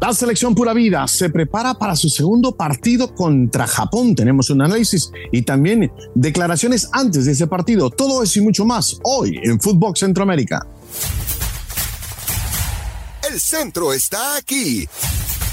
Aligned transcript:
La 0.00 0.14
selección 0.14 0.54
Pura 0.54 0.72
Vida 0.72 1.06
se 1.06 1.28
prepara 1.28 1.74
para 1.74 1.94
su 1.94 2.08
segundo 2.08 2.52
partido 2.52 3.14
contra 3.14 3.66
Japón. 3.66 4.14
Tenemos 4.14 4.48
un 4.48 4.62
análisis 4.62 5.12
y 5.30 5.42
también 5.42 5.92
declaraciones 6.14 6.88
antes 6.92 7.26
de 7.26 7.32
ese 7.32 7.46
partido. 7.46 7.90
Todo 7.90 8.22
eso 8.22 8.38
y 8.38 8.42
mucho 8.42 8.64
más 8.64 8.98
hoy 9.02 9.38
en 9.42 9.60
Footbox 9.60 10.00
Centroamérica. 10.00 10.66
El 13.30 13.38
centro 13.38 13.92
está 13.92 14.36
aquí. 14.36 14.88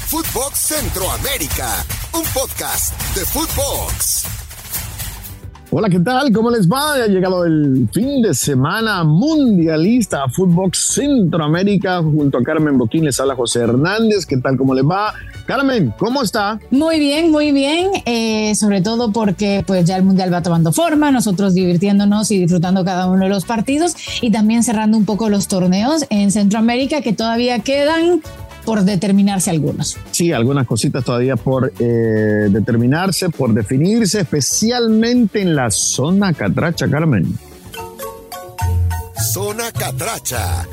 Footbox 0.07 0.57
Centroamérica, 0.57 1.85
un 2.13 2.23
podcast 2.33 2.97
de 3.15 3.25
Footbox. 3.25 4.36
Hola, 5.69 5.89
¿qué 5.89 5.99
tal? 5.99 6.31
¿Cómo 6.31 6.49
les 6.49 6.65
va? 6.65 6.93
Ha 6.93 7.07
llegado 7.07 7.43
el 7.43 7.89
fin 7.91 8.21
de 8.21 8.33
semana 8.33 9.03
mundialista 9.03 10.23
a 10.23 10.29
Footbox 10.29 10.93
Centroamérica 10.93 12.01
junto 12.01 12.37
a 12.37 12.43
Carmen 12.43 12.77
Boquín. 12.77 13.03
Les 13.03 13.19
habla 13.19 13.35
José 13.35 13.59
Hernández. 13.59 14.25
¿Qué 14.25 14.37
tal? 14.37 14.55
¿Cómo 14.55 14.73
les 14.73 14.85
va? 14.85 15.13
Carmen, 15.45 15.93
¿cómo 15.99 16.23
está? 16.23 16.57
Muy 16.71 16.99
bien, 16.99 17.31
muy 17.31 17.51
bien. 17.51 17.89
Eh, 18.05 18.55
sobre 18.55 18.81
todo 18.81 19.11
porque 19.11 19.61
pues 19.67 19.83
ya 19.83 19.97
el 19.97 20.03
mundial 20.03 20.33
va 20.33 20.41
tomando 20.41 20.71
forma, 20.71 21.11
nosotros 21.11 21.53
divirtiéndonos 21.53 22.31
y 22.31 22.39
disfrutando 22.39 22.85
cada 22.85 23.07
uno 23.07 23.25
de 23.25 23.29
los 23.29 23.43
partidos 23.43 23.93
y 24.21 24.31
también 24.31 24.63
cerrando 24.63 24.97
un 24.97 25.03
poco 25.03 25.27
los 25.27 25.49
torneos 25.49 26.05
en 26.09 26.31
Centroamérica 26.31 27.01
que 27.01 27.11
todavía 27.11 27.59
quedan 27.59 28.21
por 28.67 28.83
determinarse 28.83 29.49
algunos. 29.49 29.95
Sí, 30.11 30.33
algunas 30.33 30.67
cositas 30.67 31.01
todavía 31.01 31.37
por 31.37 31.71
eh, 31.79 32.49
determinarse, 32.49 33.29
por 33.29 33.53
definirse, 33.53 34.19
especialmente 34.19 35.41
en 35.41 35.55
la 35.55 35.71
zona 35.71 36.33
catracha, 36.33 36.89
Carmen. 36.89 37.33
Zona 39.31 39.71
catracha 39.71 40.67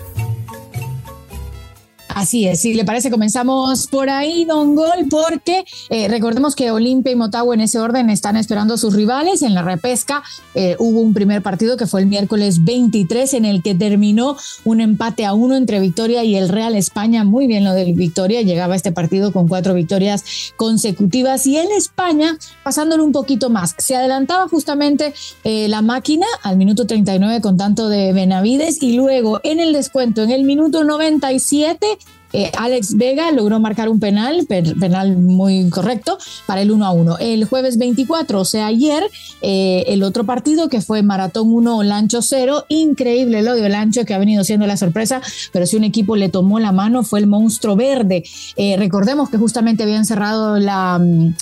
Así 2.14 2.46
es, 2.46 2.60
si 2.60 2.74
le 2.74 2.84
parece, 2.84 3.10
comenzamos 3.10 3.88
por 3.88 4.08
ahí, 4.08 4.44
Don 4.44 4.76
Gol, 4.76 5.08
porque 5.10 5.64
eh, 5.90 6.06
recordemos 6.06 6.54
que 6.54 6.70
Olimpia 6.70 7.10
y 7.10 7.16
Motagua 7.16 7.56
en 7.56 7.60
ese 7.60 7.80
orden 7.80 8.08
están 8.08 8.36
esperando 8.36 8.74
a 8.74 8.78
sus 8.78 8.94
rivales. 8.94 9.42
En 9.42 9.52
la 9.52 9.62
repesca 9.62 10.22
eh, 10.54 10.76
hubo 10.78 11.00
un 11.00 11.12
primer 11.12 11.42
partido 11.42 11.76
que 11.76 11.88
fue 11.88 12.02
el 12.02 12.06
miércoles 12.06 12.64
23 12.64 13.34
en 13.34 13.44
el 13.44 13.64
que 13.64 13.74
terminó 13.74 14.36
un 14.64 14.80
empate 14.80 15.24
a 15.24 15.34
uno 15.34 15.56
entre 15.56 15.80
Victoria 15.80 16.22
y 16.22 16.36
el 16.36 16.50
Real 16.50 16.76
España. 16.76 17.24
Muy 17.24 17.48
bien 17.48 17.64
lo 17.64 17.72
del 17.72 17.94
Victoria, 17.94 18.42
llegaba 18.42 18.76
este 18.76 18.92
partido 18.92 19.32
con 19.32 19.48
cuatro 19.48 19.74
victorias 19.74 20.52
consecutivas 20.54 21.46
y 21.46 21.56
el 21.56 21.72
España 21.72 22.38
pasándolo 22.62 23.04
un 23.04 23.10
poquito 23.10 23.50
más. 23.50 23.74
Se 23.78 23.96
adelantaba 23.96 24.46
justamente 24.46 25.14
eh, 25.42 25.66
la 25.66 25.82
máquina 25.82 26.26
al 26.44 26.58
minuto 26.58 26.86
39 26.86 27.40
con 27.40 27.56
tanto 27.56 27.88
de 27.88 28.12
Benavides 28.12 28.80
y 28.84 28.92
luego 28.92 29.40
en 29.42 29.58
el 29.58 29.72
descuento 29.72 30.22
en 30.22 30.30
el 30.30 30.44
minuto 30.44 30.84
97 30.84 31.98
eh, 32.34 32.50
Alex 32.58 32.96
Vega 32.96 33.30
logró 33.30 33.60
marcar 33.60 33.88
un 33.88 34.00
penal, 34.00 34.44
penal 34.46 35.16
muy 35.16 35.70
correcto, 35.70 36.18
para 36.46 36.62
el 36.62 36.72
1 36.72 36.84
a 36.84 36.90
1. 36.90 37.18
El 37.20 37.44
jueves 37.44 37.78
24, 37.78 38.40
o 38.40 38.44
sea, 38.44 38.66
ayer, 38.66 39.04
eh, 39.40 39.84
el 39.86 40.02
otro 40.02 40.24
partido 40.24 40.68
que 40.68 40.80
fue 40.80 41.04
Maratón 41.04 41.52
1, 41.52 41.84
Lancho 41.84 42.22
0. 42.22 42.64
Increíble 42.68 43.42
lo 43.42 43.54
de 43.54 43.68
Lancho 43.68 44.04
que 44.04 44.14
ha 44.14 44.18
venido 44.18 44.42
siendo 44.42 44.66
la 44.66 44.76
sorpresa, 44.76 45.22
pero 45.52 45.64
si 45.64 45.76
un 45.76 45.84
equipo 45.84 46.16
le 46.16 46.28
tomó 46.28 46.58
la 46.58 46.72
mano 46.72 47.04
fue 47.04 47.20
el 47.20 47.28
monstruo 47.28 47.76
verde. 47.76 48.24
Eh, 48.56 48.76
recordemos 48.76 49.30
que 49.30 49.38
justamente 49.38 49.84
habían 49.84 50.04
cerrado 50.04 50.58
la, 50.58 50.98
mm, 50.98 51.34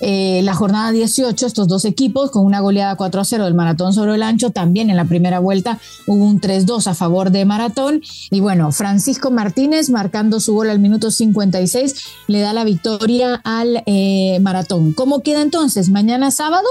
eh, 0.00 0.40
la 0.42 0.54
jornada 0.54 0.92
18, 0.92 1.46
estos 1.46 1.68
dos 1.68 1.84
equipos, 1.84 2.30
con 2.30 2.44
una 2.44 2.60
goleada 2.60 2.96
4 2.96 3.20
a 3.20 3.24
0 3.24 3.44
del 3.44 3.54
Maratón 3.54 3.92
sobre 3.92 4.14
el 4.14 4.22
ancho, 4.22 4.50
también 4.50 4.90
en 4.90 4.96
la 4.96 5.04
primera 5.04 5.38
vuelta 5.38 5.78
hubo 6.06 6.24
un 6.24 6.40
3-2 6.40 6.86
a 6.86 6.94
favor 6.94 7.30
de 7.30 7.44
Maratón. 7.44 8.02
Y 8.30 8.40
bueno, 8.40 8.72
Francisco 8.72 9.30
Martínez, 9.30 9.90
marcando 9.90 10.40
su 10.40 10.54
gol 10.54 10.70
al 10.70 10.78
minuto 10.78 11.10
56, 11.10 11.94
le 12.26 12.40
da 12.40 12.52
la 12.52 12.64
victoria 12.64 13.40
al 13.44 13.82
eh, 13.86 14.38
Maratón. 14.40 14.92
¿Cómo 14.92 15.22
queda 15.22 15.42
entonces? 15.42 15.90
Mañana 15.90 16.30
sábado 16.30 16.66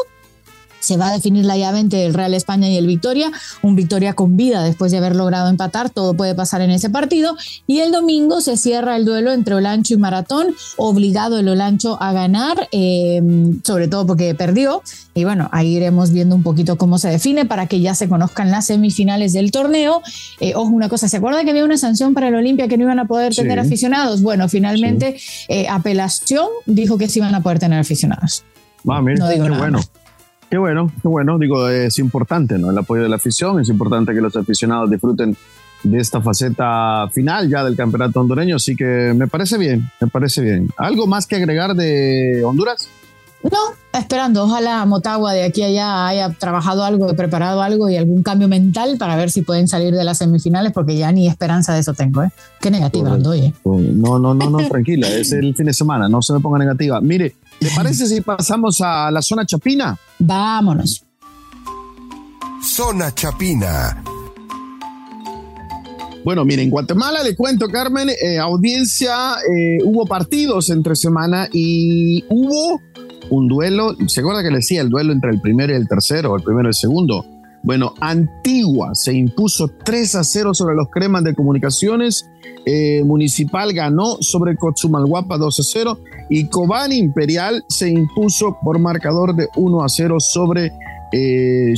se 0.83 0.97
va 0.97 1.07
a 1.09 1.13
definir 1.13 1.45
la 1.45 1.57
llave 1.57 1.79
entre 1.79 2.05
el 2.05 2.13
Real 2.13 2.33
España 2.33 2.67
y 2.69 2.77
el 2.77 2.87
Victoria, 2.87 3.31
un 3.61 3.75
Victoria 3.75 4.13
con 4.13 4.35
vida 4.35 4.63
después 4.63 4.91
de 4.91 4.97
haber 4.97 5.15
logrado 5.15 5.49
empatar, 5.49 5.89
todo 5.89 6.13
puede 6.13 6.35
pasar 6.35 6.61
en 6.61 6.71
ese 6.71 6.89
partido, 6.89 7.37
y 7.67 7.79
el 7.79 7.91
domingo 7.91 8.41
se 8.41 8.57
cierra 8.57 8.97
el 8.97 9.05
duelo 9.05 9.31
entre 9.31 9.55
Olancho 9.55 9.93
y 9.93 9.97
Maratón, 9.97 10.47
obligado 10.75 11.39
el 11.39 11.47
Olancho 11.47 11.97
a 12.01 12.11
ganar, 12.11 12.67
em, 12.71 13.61
sobre 13.63 13.87
todo 13.87 14.05
porque 14.05 14.35
perdió, 14.35 14.81
y 15.15 15.23
bueno, 15.23 15.47
ahí 15.51 15.75
iremos 15.77 16.11
viendo 16.11 16.35
un 16.35 16.43
poquito 16.43 16.77
cómo 16.77 16.97
se 16.97 17.09
define 17.09 17.45
para 17.45 17.67
que 17.67 17.79
ya 17.79 17.95
se 17.95 18.09
conozcan 18.09 18.51
las 18.51 18.65
semifinales 18.65 19.33
del 19.33 19.51
torneo. 19.51 20.01
Eh, 20.39 20.53
ojo, 20.55 20.71
una 20.71 20.89
cosa, 20.89 21.07
¿se 21.07 21.17
acuerda 21.17 21.43
que 21.43 21.51
había 21.51 21.63
una 21.63 21.77
sanción 21.77 22.13
para 22.13 22.27
el 22.27 22.35
Olimpia 22.35 22.67
que 22.67 22.77
no 22.77 22.83
iban 22.83 22.99
a 22.99 23.05
poder 23.05 23.33
tener 23.33 23.59
aficionados? 23.59 24.21
Bueno, 24.21 24.49
finalmente 24.49 25.17
eh, 25.47 25.67
apelación 25.69 26.47
dijo 26.65 26.97
que 26.97 27.07
sí 27.07 27.19
iban 27.19 27.35
a 27.35 27.41
poder 27.41 27.59
tener 27.59 27.79
aficionados. 27.79 28.43
Ah, 28.89 29.01
no 29.01 29.29
digo 29.29 29.47
nada 29.47 29.59
bueno. 29.59 29.79
Qué 30.49 30.57
bueno, 30.57 30.91
qué 31.01 31.07
bueno. 31.07 31.37
Digo, 31.39 31.67
es 31.69 31.97
importante, 31.99 32.57
¿no? 32.57 32.71
El 32.71 32.77
apoyo 32.77 33.03
de 33.03 33.09
la 33.09 33.15
afición, 33.15 33.59
es 33.59 33.69
importante 33.69 34.13
que 34.13 34.21
los 34.21 34.35
aficionados 34.35 34.89
disfruten 34.89 35.35
de 35.83 35.99
esta 35.99 36.21
faceta 36.21 37.09
final 37.11 37.49
ya 37.49 37.63
del 37.63 37.75
campeonato 37.75 38.21
hondureño, 38.21 38.55
así 38.55 38.75
que 38.75 39.13
me 39.15 39.27
parece 39.27 39.57
bien, 39.57 39.89
me 39.99 40.07
parece 40.07 40.41
bien. 40.41 40.69
¿Algo 40.77 41.07
más 41.07 41.27
que 41.27 41.35
agregar 41.35 41.75
de 41.75 42.43
Honduras? 42.45 42.87
No, 43.43 43.99
esperando. 43.99 44.45
Ojalá 44.45 44.85
Motagua 44.85 45.33
de 45.33 45.43
aquí 45.43 45.63
a 45.63 45.67
allá 45.67 46.07
haya 46.07 46.29
trabajado 46.29 46.85
algo, 46.85 47.13
preparado 47.13 47.61
algo 47.61 47.89
y 47.89 47.97
algún 47.97 48.23
cambio 48.23 48.47
mental 48.47 48.95
para 48.97 49.17
ver 49.17 49.31
si 49.31 49.41
pueden 49.41 49.67
salir 49.67 49.93
de 49.93 50.03
las 50.05 50.19
semifinales, 50.19 50.71
porque 50.71 50.95
ya 50.95 51.11
ni 51.11 51.27
esperanza 51.27 51.73
de 51.73 51.81
eso 51.81 51.93
tengo. 51.93 52.23
¿eh? 52.23 52.31
Qué 52.61 52.71
negativa 52.71 53.11
ando, 53.11 53.33
¿eh? 53.33 53.53
No, 53.65 54.17
no, 54.17 54.33
no, 54.33 54.49
no, 54.49 54.57
tranquila. 54.69 55.09
Es 55.09 55.33
el 55.33 55.53
fin 55.55 55.65
de 55.65 55.73
semana, 55.73 56.07
no 56.07 56.21
se 56.21 56.31
me 56.31 56.39
ponga 56.39 56.57
negativa. 56.57 57.01
Mire, 57.01 57.35
¿Le 57.63 57.69
parece 57.75 58.05
si 58.07 58.19
pasamos 58.19 58.81
a 58.81 59.09
la 59.09 59.21
zona 59.21 59.45
chapina? 59.45 59.97
Vámonos. 60.19 61.05
Zona 62.61 63.13
chapina. 63.13 64.03
Bueno, 66.25 66.45
miren, 66.45 66.65
en 66.65 66.69
Guatemala 66.69 67.23
le 67.23 67.35
cuento, 67.35 67.67
Carmen, 67.67 68.09
eh, 68.09 68.37
audiencia, 68.37 69.35
eh, 69.41 69.77
hubo 69.83 70.05
partidos 70.05 70.69
entre 70.69 70.95
semana 70.95 71.47
y 71.51 72.23
hubo 72.29 72.81
un 73.29 73.47
duelo, 73.47 73.95
¿se 74.07 74.21
acuerda 74.21 74.41
que 74.41 74.49
le 74.49 74.57
decía 74.57 74.81
el 74.81 74.89
duelo 74.89 75.11
entre 75.11 75.31
el 75.31 75.41
primero 75.41 75.73
y 75.73 75.75
el 75.75 75.87
tercero, 75.87 76.35
el 76.35 76.43
primero 76.43 76.67
y 76.67 76.71
el 76.71 76.75
segundo? 76.75 77.25
Bueno, 77.63 77.93
Antigua 78.01 78.89
se 78.93 79.13
impuso 79.13 79.69
3 79.85 80.15
a 80.15 80.23
0 80.23 80.53
sobre 80.53 80.75
los 80.75 80.89
cremas 80.89 81.23
de 81.23 81.33
comunicaciones. 81.33 82.29
Eh, 82.65 83.03
Municipal 83.05 83.73
ganó 83.73 84.17
sobre 84.19 84.57
Cotzumalguapa 84.57 85.37
2 85.37 85.59
a 85.59 85.63
0 85.63 85.99
y 86.29 86.47
Cobán 86.47 86.91
Imperial 86.91 87.63
se 87.69 87.89
impuso 87.89 88.57
por 88.63 88.79
marcador 88.79 89.33
de 89.35 89.47
1 89.55 89.83
a 89.83 89.87
0 89.87 90.19
sobre 90.19 90.71
eh, 91.13 91.73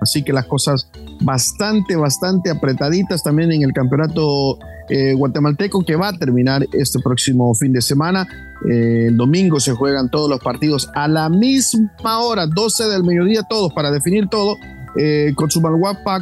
Así 0.00 0.22
que 0.24 0.32
las 0.32 0.46
cosas 0.46 0.90
bastante, 1.20 1.96
bastante 1.96 2.50
apretaditas 2.50 3.22
también 3.22 3.52
en 3.52 3.62
el 3.62 3.72
campeonato 3.72 4.58
eh, 4.88 5.14
guatemalteco 5.14 5.84
que 5.84 5.96
va 5.96 6.08
a 6.08 6.12
terminar 6.12 6.66
este 6.72 6.98
próximo 7.00 7.54
fin 7.54 7.72
de 7.72 7.80
semana. 7.80 8.26
Eh, 8.68 9.06
el 9.08 9.16
domingo 9.16 9.60
se 9.60 9.72
juegan 9.72 10.10
todos 10.10 10.28
los 10.28 10.40
partidos 10.40 10.90
a 10.94 11.06
la 11.06 11.28
misma 11.28 12.18
hora, 12.20 12.46
12 12.46 12.88
del 12.88 13.04
mediodía, 13.04 13.42
todos 13.48 13.72
para 13.72 13.90
definir 13.90 14.28
todo 14.28 14.56
eh, 14.96 15.34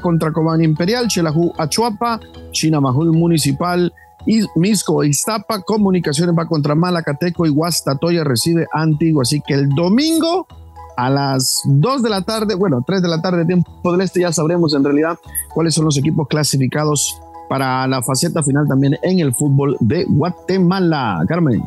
contra 0.03 0.33
Cobán 0.33 0.63
Imperial, 0.63 1.09
Chelajú 1.09 1.53
Achuapa, 1.59 2.21
Chinamajul 2.53 3.13
Municipal, 3.13 3.93
Misco 4.57 5.05
Iztapa, 5.05 5.63
Comunicaciones 5.63 6.35
va 6.37 6.47
contra 6.47 6.75
Malacateco 6.75 7.47
y 7.47 7.51
Guastatoya 7.51 8.25
recibe 8.25 8.67
Antiguo. 8.73 9.23
Así 9.23 9.41
que 9.47 9.55
el 9.55 9.69
domingo 9.69 10.47
a 10.97 11.11
las 11.11 11.63
2 11.67 12.03
de 12.03 12.11
la 12.11 12.23
tarde, 12.23 12.55
bueno, 12.55 12.83
3 12.87 13.03
de 13.03 13.09
la 13.09 13.21
tarde, 13.21 13.45
tiempo 13.45 13.93
del 13.93 14.01
este, 14.01 14.21
ya 14.21 14.33
sabremos 14.33 14.75
en 14.75 14.83
realidad 14.83 15.19
cuáles 15.55 15.75
son 15.75 15.85
los 15.85 15.97
equipos 15.99 16.27
clasificados 16.27 17.21
para 17.49 17.87
la 17.87 18.03
faceta 18.03 18.43
final 18.43 18.67
también 18.67 18.97
en 19.03 19.21
el 19.21 19.33
fútbol 19.35 19.77
de 19.81 20.05
Guatemala. 20.09 21.25
Carmen. 21.29 21.63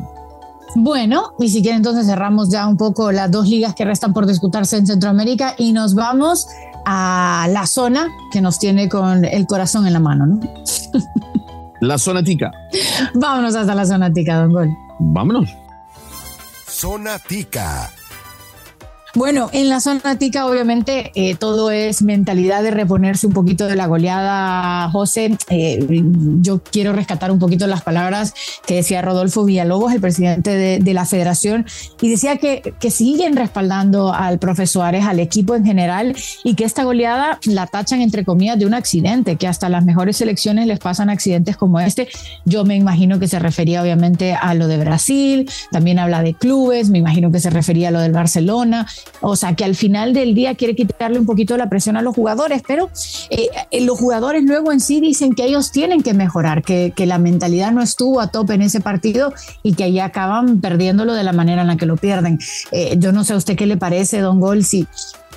Bueno, 0.74 1.32
y 1.38 1.48
si 1.48 1.62
quieren 1.62 1.78
entonces 1.78 2.06
cerramos 2.06 2.50
ya 2.50 2.66
un 2.66 2.76
poco 2.76 3.10
las 3.10 3.30
dos 3.30 3.48
ligas 3.48 3.74
que 3.74 3.84
restan 3.84 4.12
por 4.12 4.26
disputarse 4.26 4.76
en 4.76 4.86
Centroamérica 4.86 5.54
y 5.58 5.72
nos 5.72 5.94
vamos 5.94 6.46
a 6.86 7.46
la 7.50 7.66
zona 7.66 8.08
que 8.32 8.40
nos 8.40 8.58
tiene 8.58 8.88
con 8.88 9.24
el 9.24 9.46
corazón 9.46 9.86
en 9.86 9.92
la 9.92 10.00
mano, 10.00 10.26
¿no? 10.26 10.40
La 11.80 11.98
zona 11.98 12.22
tica. 12.22 12.50
Vámonos 13.14 13.54
hasta 13.54 13.74
la 13.74 13.86
zona 13.86 14.12
tica, 14.12 14.42
don 14.42 14.52
Gol. 14.52 14.76
Vámonos. 14.98 15.48
Zona 16.68 17.18
tica. 17.18 17.90
Bueno, 19.14 19.50
en 19.52 19.68
la 19.68 19.80
zona 19.80 20.16
tica 20.18 20.46
obviamente 20.46 21.10
eh, 21.16 21.34
todo 21.34 21.72
es 21.72 22.00
mentalidad 22.02 22.62
de 22.62 22.70
reponerse 22.70 23.26
un 23.26 23.32
poquito 23.32 23.66
de 23.66 23.74
la 23.74 23.86
goleada, 23.86 24.88
José. 24.90 25.36
Eh, 25.48 25.84
yo 26.40 26.62
quiero 26.62 26.92
rescatar 26.92 27.32
un 27.32 27.40
poquito 27.40 27.66
las 27.66 27.82
palabras 27.82 28.34
que 28.66 28.76
decía 28.76 29.02
Rodolfo 29.02 29.44
Villalobos, 29.44 29.92
el 29.92 30.00
presidente 30.00 30.50
de, 30.50 30.94
la 30.94 31.04
federación, 31.04 31.66
y 32.00 32.08
decía 32.08 32.36
que, 32.36 32.74
que, 32.80 32.90
siguen 32.90 33.36
respaldando 33.36 34.12
al 34.12 34.40
profesor 34.40 34.84
Ares, 34.84 35.06
al 35.06 35.20
equipo 35.20 35.54
en 35.54 35.64
general, 35.64 36.16
y 36.42 36.54
que 36.54 36.64
esta 36.64 36.82
goleada 36.82 37.38
la 37.44 37.68
tachan 37.68 38.00
entre 38.00 38.24
comillas 38.24 38.58
de 38.58 38.66
un 38.66 38.74
accidente, 38.74 39.36
que 39.36 39.46
hasta 39.46 39.68
las 39.68 39.84
mejores 39.84 40.16
selecciones 40.16 40.66
les 40.66 40.80
pasan 40.80 41.10
accidentes 41.10 41.56
como 41.56 41.78
este. 41.78 42.08
Yo 42.44 42.64
me 42.64 42.74
imagino 42.74 43.20
que 43.20 43.28
se 43.28 43.38
refería 43.38 43.82
obviamente 43.82 44.34
a 44.34 44.54
lo 44.54 44.66
de 44.66 44.78
Brasil, 44.78 45.48
también 45.70 45.98
habla 46.00 46.22
de 46.22 46.34
clubes, 46.34 46.90
me 46.90 46.98
imagino 46.98 47.30
que 47.30 47.40
se 47.40 47.50
refería 47.50 47.88
a 47.88 47.90
lo 47.92 48.00
del 48.00 48.12
Barcelona 48.12 48.86
o 49.20 49.36
sea, 49.36 49.54
que 49.54 49.64
al 49.64 49.74
final 49.74 50.14
del 50.14 50.34
día 50.34 50.54
quiere 50.54 50.74
quitarle 50.74 51.18
un 51.18 51.26
poquito 51.26 51.56
la 51.56 51.68
presión 51.68 51.96
a 51.96 52.02
los 52.02 52.14
jugadores, 52.14 52.62
pero 52.66 52.90
eh, 53.30 53.48
eh, 53.70 53.80
los 53.82 53.98
jugadores 53.98 54.42
luego 54.44 54.72
en 54.72 54.80
sí 54.80 55.00
dicen 55.00 55.34
que 55.34 55.44
ellos 55.44 55.72
tienen 55.72 56.02
que 56.02 56.14
mejorar, 56.14 56.62
que, 56.62 56.92
la 57.00 57.18
mentalidad 57.18 57.72
no 57.72 57.80
estuvo 57.82 58.20
a 58.20 58.28
tope 58.28 58.54
en 58.54 58.62
ese 58.62 58.80
partido 58.80 59.32
y 59.62 59.74
que 59.74 59.84
ahí 59.84 59.98
acaban 59.98 60.60
perdiéndolo 60.60 61.14
de 61.14 61.24
la 61.24 61.32
manera 61.32 61.62
en 61.62 61.68
la 61.68 61.76
que 61.76 61.86
lo 61.86 61.96
pierden. 61.96 62.38
Eh, 62.72 62.96
yo 62.98 63.10
no 63.10 63.24
sé 63.24 63.32
a 63.32 63.36
usted 63.36 63.56
qué 63.56 63.66
le 63.66 63.76
parece, 63.76 64.20
Don 64.20 64.38
Gol, 64.38 64.64
si 64.64 64.86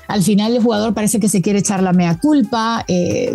al 0.08 0.22
final 0.24 0.56
el 0.56 0.62
jugador 0.62 0.94
parece 0.94 1.20
que 1.20 1.30
se 1.30 1.42
quiere 1.42 1.60
echar 1.60 1.82
la 1.82 1.94
mea 1.94 2.20
culpa, 2.20 2.86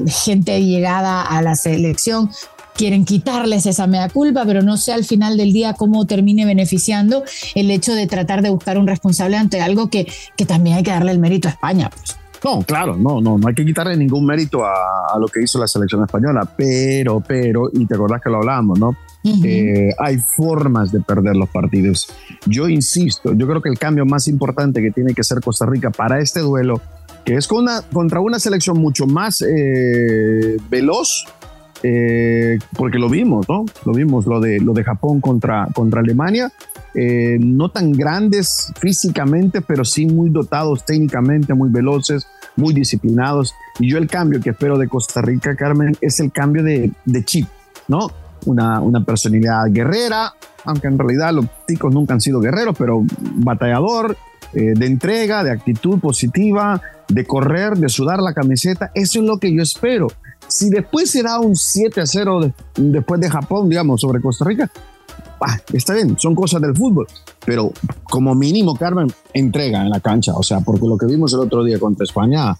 gente 0.06 0.62
llegada 0.62 1.22
a 1.22 1.42
la 1.42 1.56
selección 1.56 2.30
quieren 2.78 3.04
quitarles 3.04 3.66
esa 3.66 3.88
mea 3.88 4.08
culpa, 4.08 4.44
pero 4.46 4.62
no 4.62 4.76
sé 4.76 4.92
al 4.92 5.04
final 5.04 5.36
del 5.36 5.52
día 5.52 5.74
cómo 5.74 6.06
termine 6.06 6.46
beneficiando 6.46 7.24
el 7.56 7.70
hecho 7.72 7.92
de 7.94 8.06
tratar 8.06 8.40
de 8.40 8.50
buscar 8.50 8.78
un 8.78 8.86
responsable 8.86 9.36
ante 9.36 9.60
algo 9.60 9.90
que, 9.90 10.06
que 10.36 10.46
también 10.46 10.76
hay 10.76 10.84
que 10.84 10.92
darle 10.92 11.10
el 11.10 11.18
mérito 11.18 11.48
a 11.48 11.50
España. 11.50 11.90
Pues. 11.90 12.16
No, 12.44 12.62
claro, 12.62 12.96
no, 12.96 13.20
no, 13.20 13.36
no 13.36 13.48
hay 13.48 13.54
que 13.54 13.64
quitarle 13.64 13.96
ningún 13.96 14.24
mérito 14.24 14.64
a, 14.64 15.18
lo 15.18 15.26
que 15.26 15.42
hizo 15.42 15.58
la 15.58 15.66
selección 15.66 16.04
española, 16.04 16.48
pero, 16.56 17.20
pero, 17.20 17.68
y 17.72 17.84
te 17.84 17.96
acordás 17.96 18.22
que 18.22 18.30
lo 18.30 18.36
hablamos, 18.36 18.78
¿no? 18.78 18.96
Eh, 19.44 19.90
hay 19.98 20.18
formas 20.36 20.92
de 20.92 21.00
perder 21.00 21.34
los 21.34 21.48
partidos. 21.48 22.08
Yo 22.46 22.68
insisto, 22.68 23.34
yo 23.34 23.48
creo 23.48 23.60
que 23.60 23.68
el 23.68 23.78
cambio 23.78 24.06
más 24.06 24.28
importante 24.28 24.80
que 24.80 24.92
tiene 24.92 25.14
que 25.14 25.22
hacer 25.22 25.40
Costa 25.40 25.66
Rica 25.66 25.90
para 25.90 26.20
este 26.20 26.38
duelo, 26.38 26.80
que 27.24 27.34
es 27.34 27.48
con 27.48 27.64
una, 27.64 27.82
contra 27.82 28.20
una 28.20 28.38
selección 28.38 28.78
mucho 28.78 29.06
más 29.06 29.42
eh, 29.42 30.56
veloz, 30.70 31.26
eh, 31.82 32.58
porque 32.76 32.98
lo 32.98 33.08
vimos, 33.08 33.48
¿no? 33.48 33.64
Lo 33.84 33.92
vimos, 33.92 34.26
lo 34.26 34.40
de, 34.40 34.60
lo 34.60 34.72
de 34.72 34.84
Japón 34.84 35.20
contra, 35.20 35.68
contra 35.74 36.00
Alemania. 36.00 36.50
Eh, 36.94 37.38
no 37.40 37.70
tan 37.70 37.92
grandes 37.92 38.72
físicamente, 38.78 39.60
pero 39.60 39.84
sí 39.84 40.06
muy 40.06 40.30
dotados 40.30 40.84
técnicamente, 40.84 41.54
muy 41.54 41.70
veloces, 41.70 42.26
muy 42.56 42.74
disciplinados. 42.74 43.54
Y 43.78 43.90
yo 43.90 43.98
el 43.98 44.08
cambio 44.08 44.40
que 44.40 44.50
espero 44.50 44.78
de 44.78 44.88
Costa 44.88 45.22
Rica, 45.22 45.54
Carmen, 45.54 45.96
es 46.00 46.18
el 46.20 46.32
cambio 46.32 46.62
de, 46.62 46.90
de 47.04 47.24
chip, 47.24 47.46
¿no? 47.86 48.10
Una, 48.46 48.80
una, 48.80 49.04
personalidad 49.04 49.64
guerrera, 49.70 50.32
aunque 50.64 50.86
en 50.86 50.98
realidad 50.98 51.32
los 51.32 51.46
ticos 51.66 51.92
nunca 51.92 52.14
han 52.14 52.20
sido 52.20 52.40
guerreros, 52.40 52.74
pero 52.78 53.02
batallador, 53.34 54.16
eh, 54.54 54.72
de 54.74 54.86
entrega, 54.86 55.44
de 55.44 55.50
actitud 55.50 55.98
positiva, 55.98 56.80
de 57.08 57.24
correr, 57.26 57.76
de 57.76 57.88
sudar 57.88 58.20
la 58.20 58.32
camiseta. 58.32 58.90
Eso 58.94 59.20
es 59.20 59.26
lo 59.26 59.38
que 59.38 59.54
yo 59.54 59.62
espero. 59.62 60.08
Si 60.48 60.70
después 60.70 61.10
será 61.10 61.38
un 61.38 61.54
7 61.54 62.00
a 62.00 62.06
0 62.06 62.52
después 62.76 63.20
de 63.20 63.30
Japón, 63.30 63.68
digamos, 63.68 64.00
sobre 64.00 64.20
Costa 64.20 64.44
Rica, 64.44 64.70
está 65.72 65.94
bien, 65.94 66.18
son 66.18 66.34
cosas 66.34 66.60
del 66.60 66.74
fútbol, 66.76 67.06
pero 67.44 67.72
como 68.04 68.34
mínimo, 68.34 68.74
Carmen, 68.74 69.12
entrega 69.32 69.82
en 69.82 69.90
la 69.90 70.00
cancha, 70.00 70.34
o 70.34 70.42
sea, 70.42 70.60
porque 70.60 70.86
lo 70.86 70.96
que 70.96 71.06
vimos 71.06 71.32
el 71.32 71.40
otro 71.40 71.62
día 71.64 71.78
contra 71.78 72.04
España, 72.04 72.56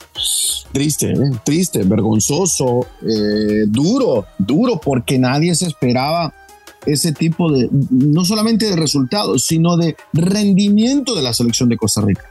triste, 0.72 1.12
¿eh? 1.12 1.30
triste, 1.44 1.82
vergonzoso, 1.82 2.86
eh, 3.02 3.64
duro, 3.66 4.26
duro, 4.38 4.80
porque 4.80 5.18
nadie 5.18 5.54
se 5.54 5.66
esperaba 5.66 6.32
ese 6.86 7.12
tipo 7.12 7.50
de, 7.50 7.68
no 7.90 8.24
solamente 8.24 8.66
de 8.66 8.76
resultados, 8.76 9.44
sino 9.44 9.76
de 9.76 9.96
rendimiento 10.12 11.14
de 11.14 11.22
la 11.22 11.32
selección 11.32 11.68
de 11.68 11.76
Costa 11.76 12.00
Rica. 12.02 12.24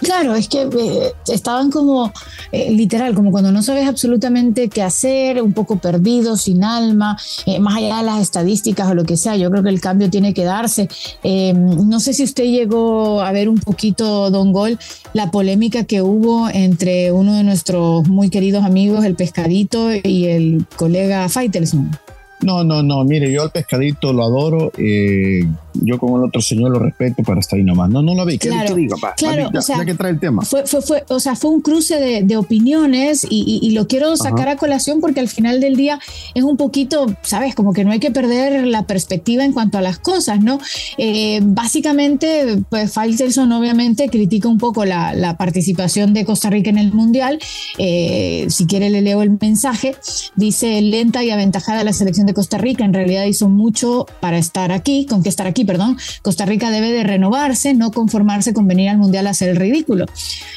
Claro, 0.00 0.34
es 0.34 0.48
que 0.48 0.62
eh, 0.62 1.12
estaban 1.28 1.70
como, 1.70 2.12
eh, 2.54 2.70
literal, 2.70 3.14
como 3.14 3.30
cuando 3.30 3.52
no 3.52 3.62
sabes 3.62 3.86
absolutamente 3.88 4.68
qué 4.68 4.82
hacer, 4.82 5.42
un 5.42 5.52
poco 5.52 5.76
perdido, 5.76 6.36
sin 6.36 6.64
alma, 6.64 7.18
eh, 7.46 7.58
más 7.58 7.76
allá 7.76 7.98
de 7.98 8.02
las 8.04 8.22
estadísticas 8.22 8.88
o 8.88 8.94
lo 8.94 9.04
que 9.04 9.16
sea, 9.16 9.36
yo 9.36 9.50
creo 9.50 9.62
que 9.62 9.70
el 9.70 9.80
cambio 9.80 10.10
tiene 10.10 10.34
que 10.34 10.44
darse. 10.44 10.88
no 11.24 12.00
sé 12.00 12.12
si 12.12 12.22
usted 12.22 12.44
llegó 12.44 13.22
a 13.22 13.32
ver 13.32 13.48
un 13.48 13.58
poquito, 13.58 14.30
Don 14.30 14.52
Gol, 14.52 14.78
la 15.12 15.30
polémica 15.30 15.84
que 15.84 16.02
hubo 16.02 16.48
entre 16.48 17.12
uno 17.12 17.34
de 17.34 17.44
nuestros 17.44 18.08
muy 18.08 18.30
queridos 18.30 18.64
amigos, 18.64 19.04
el 19.04 19.14
pescadito, 19.14 19.90
y 20.02 20.26
el 20.26 20.66
colega 20.76 21.28
Faitelson. 21.28 21.90
No, 22.44 22.64
no, 22.64 22.82
no, 22.82 23.04
mire, 23.04 23.32
yo 23.32 23.42
al 23.42 23.50
pescadito 23.50 24.12
lo 24.12 24.24
adoro, 24.24 24.72
eh, 24.76 25.44
yo 25.74 25.98
con 25.98 26.20
el 26.20 26.28
otro 26.28 26.40
señor 26.40 26.70
lo 26.70 26.78
respeto, 26.78 27.22
pero 27.24 27.38
hasta 27.38 27.56
ahí 27.56 27.62
nomás. 27.62 27.90
No, 27.90 28.02
no 28.02 28.14
lo 28.14 28.24
vi, 28.24 28.38
¿qué, 28.38 28.48
claro, 28.48 28.74
digo, 28.74 28.96
papá? 28.96 29.14
Claro, 29.16 29.50
o 29.56 29.62
sea, 29.62 29.84
que 29.84 29.94
trae 29.94 30.12
el 30.12 30.20
tema. 30.20 30.42
Fue, 30.42 30.66
fue, 30.66 30.82
fue, 30.82 31.04
o 31.08 31.20
sea, 31.20 31.36
fue 31.36 31.50
un 31.50 31.60
cruce 31.60 31.98
de, 31.98 32.22
de 32.22 32.36
opiniones 32.36 33.26
y, 33.28 33.60
y, 33.62 33.70
lo 33.70 33.86
quiero 33.88 34.16
sacar 34.16 34.48
a 34.48 34.56
colación 34.56 35.00
porque 35.00 35.20
al 35.20 35.28
final 35.28 35.60
del 35.60 35.76
día 35.76 35.98
es 36.34 36.42
un 36.42 36.56
poquito, 36.56 37.06
¿sabes? 37.22 37.54
Como 37.54 37.72
que 37.72 37.84
no 37.84 37.90
hay 37.90 37.98
que 37.98 38.10
perder 38.10 38.66
la 38.66 38.84
perspectiva 38.84 39.44
en 39.44 39.52
cuanto 39.52 39.78
a 39.78 39.82
las 39.82 39.98
cosas, 39.98 40.40
¿no? 40.40 40.60
Eh, 40.98 41.40
básicamente, 41.42 42.62
pues 42.68 42.92
Faitelson 42.92 43.50
obviamente 43.52 44.08
critica 44.08 44.48
un 44.48 44.58
poco 44.58 44.84
la, 44.84 45.14
la, 45.14 45.36
participación 45.36 46.14
de 46.14 46.24
Costa 46.24 46.50
Rica 46.50 46.70
en 46.70 46.78
el 46.78 46.92
Mundial. 46.92 47.38
Eh, 47.78 48.46
si 48.48 48.66
quiere 48.66 48.90
le 48.90 49.02
leo 49.02 49.22
el 49.22 49.36
mensaje. 49.40 49.96
Dice, 50.36 50.80
lenta 50.80 51.24
y 51.24 51.30
aventajada 51.30 51.84
la 51.84 51.92
selección 51.92 52.26
de 52.26 52.33
Costa 52.34 52.58
Rica 52.58 52.84
en 52.84 52.92
realidad 52.92 53.24
hizo 53.24 53.48
mucho 53.48 54.06
para 54.20 54.36
estar 54.38 54.72
aquí, 54.72 55.06
con 55.06 55.22
que 55.22 55.28
estar 55.28 55.46
aquí, 55.46 55.64
perdón. 55.64 55.96
Costa 56.22 56.44
Rica 56.44 56.70
debe 56.70 56.92
de 56.92 57.04
renovarse, 57.04 57.74
no 57.74 57.90
conformarse 57.90 58.52
con 58.52 58.68
venir 58.68 58.90
al 58.90 58.98
Mundial 58.98 59.26
a 59.26 59.30
hacer 59.30 59.48
el 59.48 59.56
ridículo. 59.56 60.06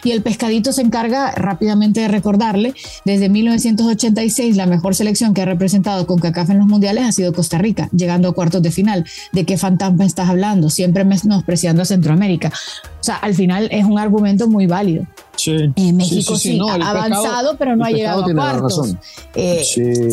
Y 0.03 0.11
el 0.11 0.21
pescadito 0.21 0.73
se 0.73 0.81
encarga 0.81 1.31
rápidamente 1.31 2.01
de 2.01 2.07
recordarle, 2.07 2.73
desde 3.05 3.29
1986 3.29 4.57
la 4.57 4.65
mejor 4.65 4.95
selección 4.95 5.33
que 5.33 5.41
ha 5.41 5.45
representado 5.45 6.05
con 6.07 6.19
CACAF 6.19 6.49
en 6.49 6.59
los 6.59 6.67
Mundiales 6.67 7.05
ha 7.05 7.11
sido 7.11 7.33
Costa 7.33 7.57
Rica, 7.57 7.89
llegando 7.91 8.29
a 8.29 8.33
cuartos 8.33 8.61
de 8.61 8.71
final. 8.71 9.05
¿De 9.31 9.45
qué 9.45 9.57
fantasma 9.57 10.05
estás 10.05 10.29
hablando? 10.29 10.69
Siempre 10.69 11.05
menospreciando 11.05 11.83
a 11.83 11.85
Centroamérica. 11.85 12.51
O 12.99 13.03
sea, 13.03 13.15
al 13.15 13.35
final 13.35 13.69
es 13.71 13.85
un 13.85 13.99
argumento 13.99 14.47
muy 14.47 14.65
válido. 14.65 15.05
Sí. 15.37 15.55
Eh, 15.75 15.93
México 15.93 16.35
sí, 16.35 16.59
ha 16.59 16.89
avanzado, 16.89 17.57
pero 17.57 17.75
no 17.75 17.85
ha 17.85 17.91
llegado 17.91 18.25
a 18.25 18.33
cuartos. 18.33 18.95
Eh, 19.35 19.63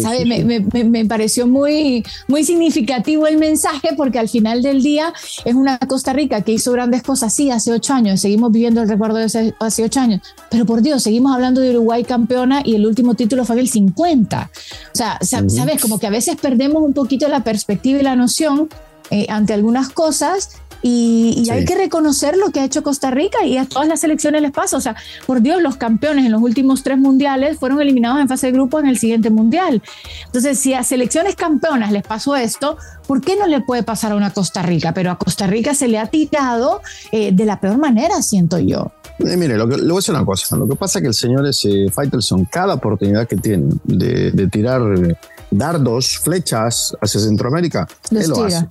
¿sabe? 0.00 0.24
Me, 0.24 0.44
me, 0.44 0.84
me, 0.84 1.04
pareció 1.06 1.46
muy, 1.46 2.04
muy 2.28 2.44
significativo 2.44 3.26
el 3.26 3.38
mensaje 3.38 3.90
porque 3.96 4.18
al 4.18 4.28
final 4.28 4.62
del 4.62 4.82
día 4.82 5.12
es 5.44 5.54
una 5.54 5.78
Costa 5.78 6.12
Rica 6.12 6.42
que 6.42 6.52
hizo 6.52 6.72
grandes 6.72 7.02
cosas, 7.02 7.34
sí, 7.34 7.50
hace 7.50 7.72
ocho 7.72 7.94
años, 7.94 8.20
seguimos 8.20 8.52
viviendo 8.52 8.82
el 8.82 8.88
recuerdo 8.88 9.16
de 9.16 9.24
hace, 9.24 9.54
hace 9.58 9.84
ocho 9.84 10.00
años, 10.00 10.20
pero 10.50 10.66
por 10.66 10.82
Dios, 10.82 11.02
seguimos 11.02 11.34
hablando 11.34 11.60
de 11.60 11.70
Uruguay 11.70 12.04
campeona 12.04 12.62
y 12.64 12.74
el 12.74 12.86
último 12.86 13.14
título 13.14 13.44
fue 13.44 13.56
en 13.56 13.60
el 13.60 13.68
50. 13.68 14.50
O 14.92 14.96
sea, 14.96 15.18
¿sabes? 15.22 15.80
Como 15.80 15.98
que 15.98 16.06
a 16.06 16.10
veces 16.10 16.36
perdemos 16.36 16.82
un 16.82 16.92
poquito 16.92 17.28
la 17.28 17.42
perspectiva 17.44 17.98
y 17.98 18.02
la 18.02 18.16
noción 18.16 18.68
eh, 19.10 19.26
ante 19.28 19.52
algunas 19.52 19.90
cosas 19.90 20.50
y, 20.86 21.48
hay 21.48 21.64
que 21.64 21.76
reconocer 21.76 22.36
lo 22.36 22.50
que 22.50 22.60
ha 22.60 22.64
hecho 22.64 22.82
Costa 22.82 23.10
Rica 23.10 23.42
y 23.42 23.56
a 23.56 23.64
todas 23.64 23.88
las 23.88 24.00
selecciones 24.00 24.42
les 24.42 24.50
pasa. 24.50 24.76
O 24.76 24.82
sea, 24.82 24.94
por 25.26 25.40
Dios, 25.40 25.62
los 25.62 25.76
campeones 25.76 26.26
en 26.26 26.32
los 26.32 26.42
últimos 26.42 26.82
tres 26.82 26.98
mundiales 26.98 27.58
fueron 27.58 27.80
eliminados 27.80 28.20
en 28.20 28.28
fase 28.28 28.48
de 28.48 28.52
grupo 28.52 28.78
en 28.80 28.86
el 28.86 28.98
siguiente 28.98 29.30
mundial. 29.30 29.82
Entonces, 30.26 30.58
si 30.58 30.74
a 30.74 30.82
selecciones 30.82 31.36
campeonas 31.36 31.90
les 31.90 32.02
pasó 32.02 32.36
esto, 32.36 32.76
¿por 33.06 33.22
qué 33.22 33.34
no 33.34 33.46
le 33.46 33.62
puede 33.62 33.82
pasar 33.82 34.12
a 34.12 34.16
una 34.16 34.30
Costa 34.30 34.60
Rica? 34.60 34.92
Pero 34.92 35.10
a 35.10 35.16
Costa 35.16 35.46
Rica 35.46 35.74
se 35.74 35.88
le 35.88 35.98
ha 35.98 36.08
tirado 36.08 36.82
eh, 37.12 37.32
de 37.32 37.46
la 37.46 37.60
peor 37.60 37.78
manera, 37.78 38.20
siento 38.20 38.58
yo. 38.58 38.92
Eh, 39.20 39.38
mire, 39.38 39.56
lo 39.56 39.66
que, 39.66 39.78
le 39.78 39.84
voy 39.84 39.94
a 39.94 39.96
decir 39.96 40.14
una 40.14 40.26
cosa. 40.26 40.54
Lo 40.56 40.68
que 40.68 40.76
pasa 40.76 40.98
es 40.98 41.02
que 41.02 41.08
el 41.08 41.14
señor 41.14 41.46
ese 41.46 41.88
Faitelson, 41.90 42.44
cada 42.44 42.74
oportunidad 42.74 43.26
que 43.26 43.36
tiene 43.36 43.72
de, 43.84 44.48
tirar 44.48 44.82
eh, 44.98 45.16
dardos, 45.58 46.18
flechas 46.18 46.96
hacia 47.00 47.20
Centroamérica, 47.20 47.86
él 48.10 48.28
lo 48.28 48.44
hace. 48.44 48.66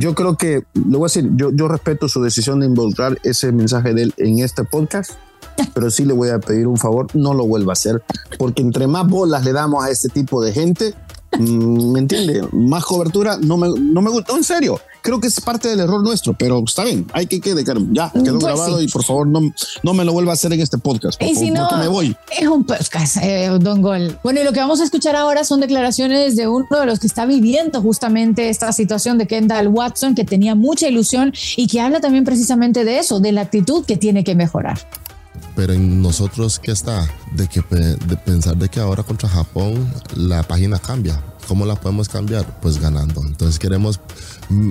Yo 0.00 0.14
creo 0.14 0.36
que, 0.36 0.64
le 0.74 0.96
voy 0.96 1.02
a 1.02 1.04
decir, 1.04 1.30
yo, 1.34 1.50
yo 1.52 1.68
respeto 1.68 2.08
su 2.08 2.22
decisión 2.22 2.60
de 2.60 2.66
involucrar 2.66 3.18
ese 3.22 3.52
mensaje 3.52 3.94
de 3.94 4.04
él 4.04 4.14
en 4.16 4.40
este 4.40 4.64
podcast, 4.64 5.12
pero 5.74 5.90
sí 5.90 6.04
le 6.04 6.14
voy 6.14 6.30
a 6.30 6.38
pedir 6.38 6.66
un 6.66 6.78
favor, 6.78 7.06
no 7.14 7.34
lo 7.34 7.46
vuelva 7.46 7.72
a 7.72 7.74
hacer, 7.74 8.02
porque 8.38 8.62
entre 8.62 8.86
más 8.86 9.06
bolas 9.06 9.44
le 9.44 9.52
damos 9.52 9.84
a 9.84 9.90
este 9.90 10.08
tipo 10.08 10.42
de 10.42 10.52
gente, 10.52 10.94
mm, 11.38 11.92
¿me 11.92 11.98
entiende? 12.00 12.46
Más 12.52 12.84
cobertura, 12.84 13.36
no 13.40 13.56
me, 13.56 13.68
no 13.68 14.02
me 14.02 14.10
gusta, 14.10 14.34
en 14.34 14.44
serio. 14.44 14.80
Creo 15.02 15.20
que 15.20 15.26
es 15.26 15.40
parte 15.40 15.68
del 15.68 15.80
error 15.80 16.02
nuestro, 16.02 16.32
pero 16.34 16.62
está 16.64 16.84
bien, 16.84 17.06
hay 17.12 17.26
que 17.26 17.40
quede, 17.40 17.64
ya 17.64 18.10
quedó 18.12 18.38
Pues 18.38 18.44
grabado 18.44 18.78
sí. 18.78 18.84
y 18.84 18.88
por 18.88 19.04
favor 19.04 19.26
no, 19.26 19.40
no 19.82 19.94
me 19.94 20.04
lo 20.04 20.12
vuelva 20.12 20.32
a 20.32 20.34
hacer 20.34 20.52
en 20.52 20.60
este 20.60 20.78
podcast, 20.78 21.18
por 21.18 21.28
Y 21.28 21.34
favor, 21.34 21.46
si 21.48 21.50
no, 21.52 21.68
me 21.78 21.88
voy. 21.88 22.16
es 22.30 22.46
un 22.48 22.64
podcast, 22.64 23.16
eh, 23.22 23.48
Don 23.60 23.82
Gol. 23.82 24.18
Bueno, 24.22 24.40
y 24.40 24.44
lo 24.44 24.52
que 24.52 24.60
vamos 24.60 24.80
a 24.80 24.84
escuchar 24.84 25.16
ahora 25.16 25.44
son 25.44 25.60
declaraciones 25.60 26.36
de 26.36 26.48
uno 26.48 26.66
de 26.80 26.86
los 26.86 26.98
que 27.00 27.06
está 27.06 27.26
viviendo 27.26 27.82
justamente 27.82 28.48
esta 28.48 28.72
situación 28.72 29.18
de 29.18 29.26
Kendall 29.26 29.68
Watson, 29.68 30.14
que 30.14 30.24
tenía 30.24 30.54
mucha 30.54 30.88
ilusión 30.88 31.32
y 31.56 31.66
que 31.66 31.80
habla 31.80 32.00
también 32.00 32.24
precisamente 32.24 32.84
de 32.84 32.98
eso, 32.98 33.20
de 33.20 33.32
la 33.32 33.42
actitud 33.42 33.84
que 33.84 33.96
tiene 33.96 34.24
que 34.24 34.34
mejorar. 34.34 34.78
Pero 35.54 35.72
en 35.72 36.00
nosotros, 36.02 36.58
¿qué 36.58 36.72
está? 36.72 37.08
De, 37.32 37.46
que, 37.48 37.60
de 37.60 38.16
pensar 38.16 38.56
de 38.56 38.68
que 38.68 38.80
ahora 38.80 39.02
contra 39.02 39.28
Japón 39.28 39.92
la 40.16 40.42
página 40.42 40.78
cambia. 40.78 41.22
¿Cómo 41.48 41.66
la 41.66 41.74
podemos 41.74 42.08
cambiar? 42.08 42.60
Pues 42.60 42.80
ganando. 42.80 43.20
Entonces 43.20 43.58
queremos 43.58 44.00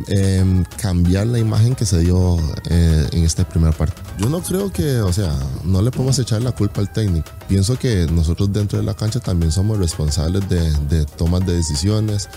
em, 0.07 0.63
cambiar 0.77 1.27
la 1.27 1.37
imagen 1.37 1.75
que 1.75 1.85
se 1.85 1.99
dio 1.99 2.37
eh, 2.69 3.07
en 3.11 3.23
este 3.23 3.43
primer 3.45 3.73
partido. 3.73 4.01
Yo 4.17 4.29
no 4.29 4.41
creo 4.41 4.71
que, 4.71 5.01
o 5.01 5.11
sea, 5.11 5.37
no 5.63 5.81
le 5.81 5.91
podemos 5.91 6.17
echar 6.17 6.41
la 6.41 6.53
culpa 6.53 6.81
al 6.81 6.91
técnico. 6.91 7.29
Pienso 7.47 7.77
que 7.77 8.07
nosotros 8.07 8.51
dentro 8.53 8.79
de 8.79 8.85
la 8.85 8.93
cancha 8.93 9.19
también 9.19 9.51
somos 9.51 9.77
responsables 9.77 10.47
de, 10.49 10.71
de 10.87 11.05
tomas 11.05 11.45
de 11.45 11.55
decisiones 11.57 12.29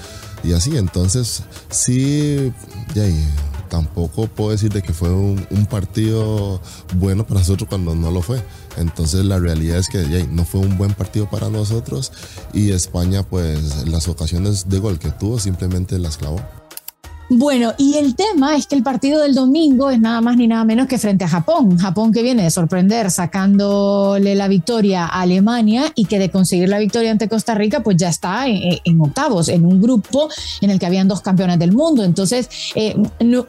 y 0.43 0.53
así. 0.53 0.77
Entonces, 0.77 1.43
sí, 1.71 2.53
de 2.95 3.01
ahí, 3.03 3.29
tampoco 3.75 4.29
puedo 4.29 4.51
decir 4.51 4.73
de 4.73 4.83
que 4.83 4.93
fue 4.93 5.11
un, 5.11 5.67
partido 5.69 6.61
bueno 6.95 7.27
para 7.27 7.41
nosotros 7.41 7.69
cuando 7.69 7.95
no 7.95 8.13
lo 8.13 8.23
fue. 8.23 8.41
Entonces 8.77 9.25
la 9.25 9.39
realidad 9.39 9.79
es 9.79 9.89
que 9.89 10.27
no 10.31 10.45
fue 10.45 10.61
un 10.61 10.79
buen 10.79 10.93
partido 10.95 11.29
para 11.29 11.49
nosotros 11.49 12.13
y 12.53 12.71
España 12.71 13.25
pues 13.25 13.89
las 13.89 14.07
ocasiones 14.07 14.69
de 14.69 14.79
gol 14.79 14.99
que 14.99 15.11
tuvo 15.11 15.41
simplemente 15.41 15.99
las 15.99 16.19
clavó. 16.19 16.64
Bueno, 17.31 17.73
y 17.79 17.95
el 17.97 18.15
tema 18.15 18.55
es 18.55 18.67
que 18.67 18.75
el 18.75 18.83
partido 18.83 19.21
del 19.23 19.35
domingo 19.35 19.91
es 19.91 19.99
nada 19.99 20.21
más 20.21 20.37
ni 20.37 20.47
nada 20.47 20.65
menos 20.65 20.87
que 20.87 20.99
frente 20.99 21.25
a 21.25 21.29
Japón. 21.29 21.79
Japón 21.79 22.13
que 22.13 22.23
viene 22.23 22.43
de 22.43 22.51
sorprender 22.51 23.11
sacándole 23.11 24.35
la 24.35 24.47
victoria 24.47 25.07
a 25.07 25.23
Alemania 25.23 25.91
y 25.95 26.05
que 26.05 26.19
de 26.19 26.31
conseguir 26.31 26.69
la 26.69 26.79
victoria 26.79 27.11
ante 27.11 27.29
Costa 27.29 27.55
Rica, 27.55 27.81
pues 27.81 27.97
ya 27.97 28.11
está 28.11 28.47
en, 28.47 28.79
en 28.85 29.01
octavos, 29.01 29.49
en 29.49 29.65
un 29.65 29.81
grupo 29.81 30.29
en 30.61 30.69
el 30.69 30.79
que 30.79 30.85
habían 30.85 31.09
dos 31.09 31.23
campeones 31.23 31.59
del 31.59 31.73
mundo. 31.73 32.05
Entonces, 32.05 32.49
eh, 32.75 32.95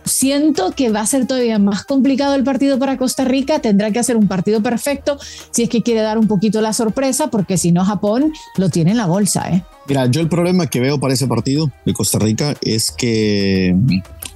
siento 0.06 0.72
que 0.72 0.90
va 0.90 1.02
a 1.02 1.06
ser 1.06 1.28
todavía 1.28 1.60
más 1.60 1.84
complicado 1.84 2.36
el 2.36 2.46
partido 2.46 2.80
para 2.80 2.98
Costa 2.98 3.26
Rica. 3.26 3.60
Tendrá 3.60 3.92
que 3.92 4.00
hacer 4.00 4.16
un 4.16 4.28
partido 4.28 4.64
perfecto 4.64 5.18
si 5.52 5.64
es 5.64 5.70
que 5.70 5.84
quiere 5.84 6.02
dar 6.02 6.18
un 6.18 6.28
poquito 6.28 6.62
la 6.62 6.72
sorpresa, 6.72 7.28
porque 7.28 7.58
si 7.58 7.74
no, 7.74 7.84
Japón 7.84 8.32
lo 8.56 8.70
tiene 8.70 8.92
en 8.92 8.98
la 8.98 9.06
bolsa, 9.06 9.50
¿eh? 9.50 9.64
Mira, 9.88 10.08
yo 10.08 10.22
el 10.22 10.30
problema 10.30 10.68
que 10.68 10.80
veo 10.80 11.00
para 11.00 11.14
ese 11.14 11.28
partido 11.28 11.72
de 11.86 11.94
Costa 11.94 12.18
Rica 12.18 12.56
es 12.62 12.92
que 12.92 13.76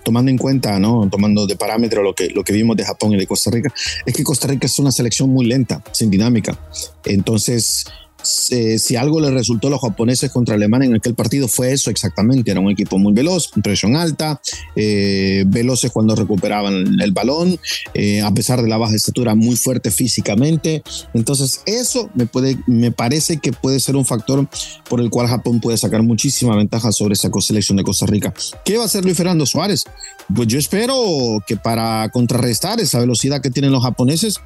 tomando 0.03 0.29
en 0.31 0.37
cuenta, 0.37 0.79
¿no? 0.79 1.07
tomando 1.09 1.47
de 1.47 1.55
parámetro 1.55 2.03
lo 2.03 2.13
que, 2.13 2.29
lo 2.29 2.43
que 2.43 2.53
vimos 2.53 2.77
de 2.77 2.85
Japón 2.85 3.13
y 3.13 3.17
de 3.17 3.27
Costa 3.27 3.51
Rica, 3.51 3.73
es 4.05 4.13
que 4.13 4.23
Costa 4.23 4.47
Rica 4.47 4.67
es 4.67 4.77
una 4.79 4.91
selección 4.91 5.29
muy 5.29 5.45
lenta, 5.45 5.83
sin 5.91 6.09
dinámica. 6.09 6.57
Entonces, 7.05 7.85
eh, 8.49 8.79
si 8.79 8.95
algo 8.95 9.19
le 9.19 9.31
resultó 9.31 9.67
a 9.67 9.71
los 9.71 9.81
japoneses 9.81 10.31
contra 10.31 10.55
Alemania 10.55 10.87
en 10.87 10.95
aquel 10.95 11.15
partido 11.15 11.47
fue 11.47 11.71
eso 11.71 11.89
exactamente, 11.89 12.51
era 12.51 12.59
un 12.59 12.71
equipo 12.71 12.97
muy 12.97 13.13
veloz, 13.13 13.49
presión 13.63 13.95
alta, 13.95 14.41
eh, 14.75 15.43
veloces 15.47 15.91
cuando 15.91 16.15
recuperaban 16.15 16.99
el 16.99 17.11
balón, 17.11 17.59
eh, 17.93 18.21
a 18.21 18.31
pesar 18.31 18.61
de 18.61 18.67
la 18.67 18.77
baja 18.77 18.95
estatura, 18.95 19.35
muy 19.35 19.55
fuerte 19.55 19.91
físicamente. 19.91 20.83
Entonces, 21.13 21.61
eso 21.65 22.09
me, 22.15 22.25
puede, 22.25 22.57
me 22.67 22.91
parece 22.91 23.37
que 23.37 23.51
puede 23.51 23.79
ser 23.79 23.95
un 23.95 24.05
factor 24.05 24.47
por 24.89 25.01
el 25.01 25.09
cual 25.09 25.27
Japón 25.27 25.59
puede 25.59 25.77
sacar 25.77 26.03
muchísima 26.03 26.55
ventaja 26.55 26.91
sobre 26.91 27.13
esa 27.13 27.29
selección 27.39 27.77
de 27.77 27.83
Costa 27.83 28.05
Rica. 28.05 28.33
¿Qué 28.65 28.77
va 28.77 28.83
a 28.83 28.85
hacer 28.85 29.03
Luis 29.03 29.17
Fernando 29.17 29.45
Suárez? 29.45 29.85
Pues 30.33 30.47
yo 30.47 30.59
espero 30.59 31.43
que 31.47 31.57
para 31.57 32.09
contrarrestar 32.09 32.79
esa 32.79 32.99
velocidad 32.99 33.41
que 33.41 33.49
tienen 33.49 33.71
los 33.71 33.83
japoneses, 33.83 34.39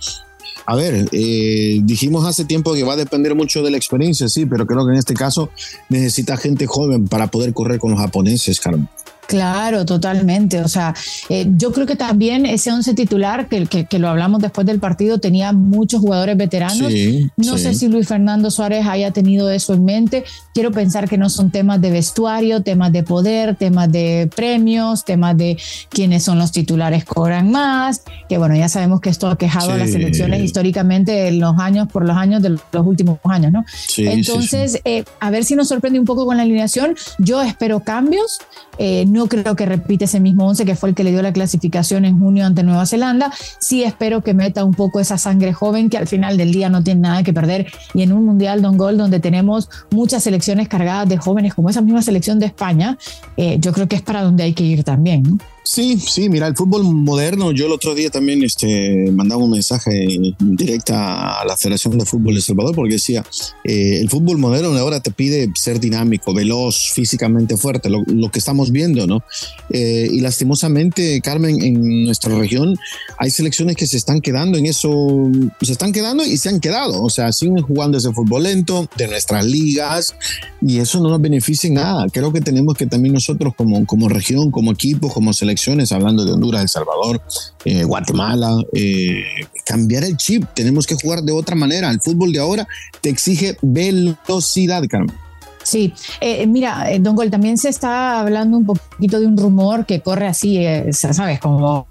a 0.65 0.75
ver, 0.75 1.07
eh, 1.11 1.79
dijimos 1.83 2.25
hace 2.25 2.45
tiempo 2.45 2.73
que 2.73 2.83
va 2.83 2.93
a 2.93 2.97
depender 2.97 3.35
mucho 3.35 3.63
de 3.63 3.71
la 3.71 3.77
experiencia, 3.77 4.29
sí, 4.29 4.45
pero 4.45 4.65
creo 4.65 4.85
que 4.85 4.93
en 4.93 4.99
este 4.99 5.13
caso 5.13 5.49
necesita 5.89 6.37
gente 6.37 6.67
joven 6.67 7.07
para 7.07 7.27
poder 7.27 7.53
correr 7.53 7.79
con 7.79 7.91
los 7.91 7.99
japoneses, 7.99 8.59
Carmen. 8.59 8.87
Claro, 9.27 9.85
totalmente. 9.85 10.59
O 10.61 10.67
sea, 10.67 10.93
eh, 11.29 11.47
yo 11.57 11.71
creo 11.71 11.85
que 11.87 11.95
también 11.95 12.45
ese 12.45 12.71
once 12.71 12.93
titular, 12.93 13.47
que, 13.47 13.65
que, 13.65 13.85
que, 13.85 13.99
lo 13.99 14.09
hablamos 14.09 14.41
después 14.41 14.67
del 14.67 14.79
partido, 14.79 15.19
tenía 15.19 15.53
muchos 15.53 16.01
jugadores 16.01 16.37
veteranos. 16.37 16.91
Sí, 16.91 17.29
no 17.37 17.57
sí. 17.57 17.63
sé 17.63 17.73
si 17.73 17.87
Luis 17.87 18.07
Fernando 18.07 18.51
Suárez 18.51 18.85
haya 18.85 19.11
tenido 19.11 19.49
eso 19.49 19.73
en 19.73 19.85
mente. 19.85 20.23
Quiero 20.53 20.71
pensar 20.71 21.07
que 21.09 21.17
no 21.17 21.29
son 21.29 21.51
temas 21.51 21.79
de 21.81 21.91
vestuario, 21.91 22.61
temas 22.61 22.91
de 22.91 23.03
poder, 23.03 23.55
temas 23.55 23.91
de 23.91 24.29
premios, 24.35 25.05
temas 25.05 25.37
de 25.37 25.57
quiénes 25.89 26.23
son 26.23 26.37
los 26.37 26.51
titulares 26.51 27.05
cobran 27.05 27.49
más. 27.51 28.03
Que 28.29 28.37
bueno, 28.37 28.55
ya 28.55 28.69
sabemos 28.69 28.99
que 29.01 29.09
esto 29.09 29.27
ha 29.27 29.37
quejado 29.37 29.71
a 29.71 29.77
las 29.77 29.87
Sí. 29.87 29.93
selecciones 29.93 30.41
históricamente 30.41 31.27
en 31.27 31.39
los 31.39 31.57
años, 31.59 31.87
por 31.91 32.05
los 32.05 32.17
años 32.17 32.41
de 32.41 32.49
los 32.49 32.85
últimos 32.85 33.19
años, 33.25 33.51
¿no? 33.51 33.63
Sí, 33.87 34.07
Entonces, 34.07 34.71
sí, 34.73 34.77
sí. 34.77 34.81
eh, 34.85 35.03
a 35.19 35.29
ver 35.29 35.43
si 35.45 35.55
nos 35.55 35.67
sorprende 35.67 35.99
un 35.99 36.05
poco 36.05 36.25
con 36.25 36.37
la 36.37 36.43
alineación. 36.43 36.95
Yo 37.19 37.41
espero 37.41 37.81
cambios. 37.81 38.39
Eh, 38.79 39.05
no 39.13 39.27
creo 39.27 39.55
que 39.55 39.65
repite 39.65 40.05
ese 40.05 40.19
mismo 40.19 40.47
11 40.47 40.65
que 40.65 40.75
fue 40.75 40.89
el 40.89 40.95
que 40.95 41.03
le 41.03 41.11
dio 41.11 41.21
la 41.21 41.31
clasificación 41.31 42.03
en 42.03 42.19
junio 42.19 42.45
ante 42.45 42.63
Nueva 42.63 42.85
Zelanda. 42.87 43.31
Sí 43.59 43.83
espero 43.83 44.21
que 44.21 44.33
meta 44.33 44.63
un 44.65 44.73
poco 44.73 44.99
esa 44.99 45.17
sangre 45.17 45.53
joven 45.53 45.89
que 45.89 45.97
al 45.97 46.07
final 46.07 46.35
del 46.35 46.51
día 46.51 46.69
no 46.69 46.83
tiene 46.83 47.01
nada 47.01 47.23
que 47.23 47.31
perder. 47.31 47.67
Y 47.93 48.01
en 48.01 48.11
un 48.11 48.25
Mundial 48.25 48.63
Don 48.63 48.75
Gol 48.75 48.97
donde 48.97 49.19
tenemos 49.19 49.69
muchas 49.91 50.23
selecciones 50.23 50.67
cargadas 50.67 51.07
de 51.07 51.17
jóvenes 51.17 51.53
como 51.53 51.69
esa 51.69 51.81
misma 51.81 52.01
selección 52.01 52.39
de 52.39 52.47
España, 52.47 52.97
eh, 53.37 53.57
yo 53.59 53.71
creo 53.71 53.87
que 53.87 53.95
es 53.95 54.01
para 54.01 54.23
donde 54.23 54.43
hay 54.43 54.53
que 54.53 54.63
ir 54.63 54.83
también. 54.83 55.23
¿no? 55.23 55.52
Sí, 55.65 55.97
sí, 55.97 56.27
mira, 56.27 56.47
el 56.47 56.57
fútbol 56.57 56.83
moderno, 56.83 57.53
yo 57.53 57.67
el 57.67 57.71
otro 57.71 57.95
día 57.95 58.09
también 58.09 58.43
este, 58.43 59.09
mandaba 59.11 59.43
un 59.43 59.51
mensaje 59.51 60.05
directa 60.39 61.39
a 61.39 61.45
la 61.45 61.55
Federación 61.55 61.97
de 61.97 62.05
Fútbol 62.05 62.35
de 62.35 62.41
Salvador 62.41 62.75
porque 62.75 62.95
decía, 62.95 63.23
eh, 63.63 63.99
el 64.01 64.09
fútbol 64.09 64.37
moderno 64.39 64.77
ahora 64.77 64.99
te 64.99 65.11
pide 65.11 65.49
ser 65.55 65.79
dinámico, 65.79 66.33
veloz, 66.33 66.91
físicamente 66.93 67.55
fuerte, 67.55 67.89
lo, 67.89 68.03
lo 68.07 68.29
que 68.29 68.39
estamos 68.39 68.71
viendo, 68.71 69.07
¿no? 69.07 69.23
Eh, 69.69 70.09
y 70.11 70.19
lastimosamente, 70.19 71.21
Carmen, 71.21 71.63
en 71.63 72.03
nuestra 72.03 72.37
región 72.37 72.77
hay 73.17 73.31
selecciones 73.31 73.77
que 73.77 73.87
se 73.87 73.95
están 73.95 74.19
quedando 74.19 74.57
en 74.57 74.65
eso, 74.65 75.31
se 75.61 75.71
están 75.71 75.93
quedando 75.93 76.25
y 76.25 76.37
se 76.37 76.49
han 76.49 76.59
quedado, 76.59 77.01
o 77.01 77.09
sea, 77.09 77.31
siguen 77.31 77.61
jugando 77.61 77.97
ese 77.97 78.11
fútbol 78.11 78.43
lento 78.43 78.89
de 78.97 79.07
nuestras 79.07 79.45
ligas 79.45 80.13
y 80.61 80.79
eso 80.79 80.99
no 80.99 81.09
nos 81.09 81.21
beneficia 81.21 81.69
en 81.69 81.75
nada. 81.75 82.07
Creo 82.11 82.33
que 82.33 82.41
tenemos 82.41 82.75
que 82.75 82.85
también 82.85 83.13
nosotros 83.13 83.53
como, 83.55 83.85
como 83.85 84.09
región, 84.09 84.51
como 84.51 84.73
equipo, 84.73 85.09
como 85.09 85.31
selecciones, 85.53 85.91
hablando 85.91 86.25
de 86.25 86.31
Honduras, 86.33 86.61
El 86.61 86.69
Salvador, 86.69 87.21
eh, 87.65 87.83
Guatemala, 87.83 88.55
eh, 88.73 89.23
cambiar 89.65 90.03
el 90.03 90.17
chip. 90.17 90.45
Tenemos 90.53 90.87
que 90.87 90.95
jugar 90.95 91.21
de 91.21 91.31
otra 91.31 91.55
manera. 91.55 91.89
El 91.91 92.01
fútbol 92.01 92.31
de 92.31 92.39
ahora 92.39 92.67
te 93.01 93.09
exige 93.09 93.57
velocidad, 93.61 94.83
Carmen. 94.89 95.15
Sí, 95.63 95.93
eh, 96.19 96.45
mira, 96.45 96.91
eh, 96.91 96.99
Don 96.99 97.15
Gol, 97.15 97.31
también 97.31 97.57
se 97.57 97.69
está 97.69 98.19
hablando 98.19 98.57
un 98.57 98.65
poquito 98.65 99.19
de 99.19 99.25
un 99.25 99.37
rumor 99.37 99.85
que 99.85 100.01
corre 100.01 100.27
así, 100.27 100.57
eh, 100.57 100.91
¿sabes? 100.91 101.39
Como, 101.39 101.87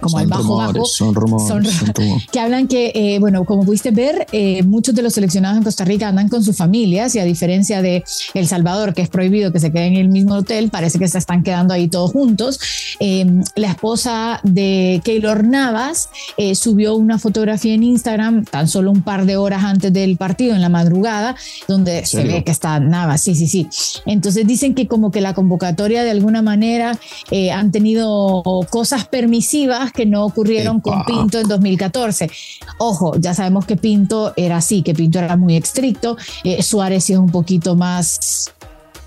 como 0.00 0.10
son 0.10 0.20
al 0.20 0.26
bajo 0.26 0.42
rumores, 0.42 0.72
bajo. 0.74 0.86
Son 0.86 1.14
rumores, 1.14 1.48
Son- 1.48 1.64
son 1.64 1.94
rumores. 1.94 2.26
que 2.32 2.40
hablan 2.40 2.68
que, 2.68 2.92
eh, 2.94 3.18
bueno, 3.18 3.44
como 3.44 3.64
pudiste 3.64 3.90
ver, 3.90 4.26
eh, 4.32 4.62
muchos 4.62 4.94
de 4.94 5.02
los 5.02 5.14
seleccionados 5.14 5.58
en 5.58 5.64
Costa 5.64 5.84
Rica 5.84 6.08
andan 6.08 6.28
con 6.28 6.42
sus 6.44 6.56
familias 6.56 7.14
y 7.14 7.18
a 7.18 7.24
diferencia 7.24 7.82
de 7.82 8.04
El 8.34 8.46
Salvador, 8.46 8.94
que 8.94 9.02
es 9.02 9.08
prohibido 9.08 9.52
que 9.52 9.60
se 9.60 9.72
queden 9.72 9.94
en 9.94 10.00
el 10.00 10.08
mismo 10.08 10.34
hotel, 10.34 10.70
parece 10.70 10.98
que 10.98 11.08
se 11.08 11.18
están 11.18 11.42
quedando 11.42 11.74
ahí 11.74 11.88
todos 11.88 12.12
juntos. 12.12 12.58
Eh, 13.00 13.26
la 13.54 13.68
esposa 13.70 14.40
de 14.42 15.00
Keylor 15.04 15.44
Navas 15.44 16.08
eh, 16.36 16.54
subió 16.54 16.94
una 16.96 17.18
fotografía 17.18 17.74
en 17.74 17.82
Instagram 17.82 18.44
tan 18.44 18.68
solo 18.68 18.90
un 18.90 19.02
par 19.02 19.26
de 19.26 19.36
horas 19.36 19.64
antes 19.64 19.92
del 19.92 20.16
partido, 20.16 20.54
en 20.54 20.60
la 20.60 20.68
madrugada, 20.68 21.36
donde 21.68 22.04
se 22.06 22.24
ve 22.24 22.44
que 22.44 22.50
está 22.52 22.78
Navas, 22.80 23.20
sí, 23.22 23.34
sí, 23.34 23.46
sí. 23.46 23.68
Entonces 24.06 24.46
dicen 24.46 24.74
que 24.74 24.86
como 24.86 25.10
que 25.10 25.20
la 25.20 25.34
convocatoria 25.34 26.02
de 26.04 26.10
alguna 26.10 26.42
manera 26.42 26.98
eh, 27.30 27.50
han 27.50 27.70
tenido 27.70 28.42
cosas 28.70 29.06
permisivas 29.06 29.45
que 29.94 30.06
no 30.06 30.24
ocurrieron 30.24 30.80
con. 30.80 31.04
Pinto 31.04 31.38
en 31.40 31.48
2014. 31.48 32.30
Ojo, 32.78 33.16
ya 33.18 33.34
sabemos 33.34 33.64
que 33.66 33.76
Pinto 33.76 34.32
era 34.36 34.56
así, 34.58 34.82
que 34.82 34.94
Pinto 34.94 35.18
era 35.18 35.36
muy 35.36 35.56
estricto, 35.56 36.16
eh, 36.44 36.62
Suárez 36.62 37.04
sí 37.04 37.12
es 37.12 37.18
un 37.18 37.30
poquito 37.30 37.74
más... 37.76 38.52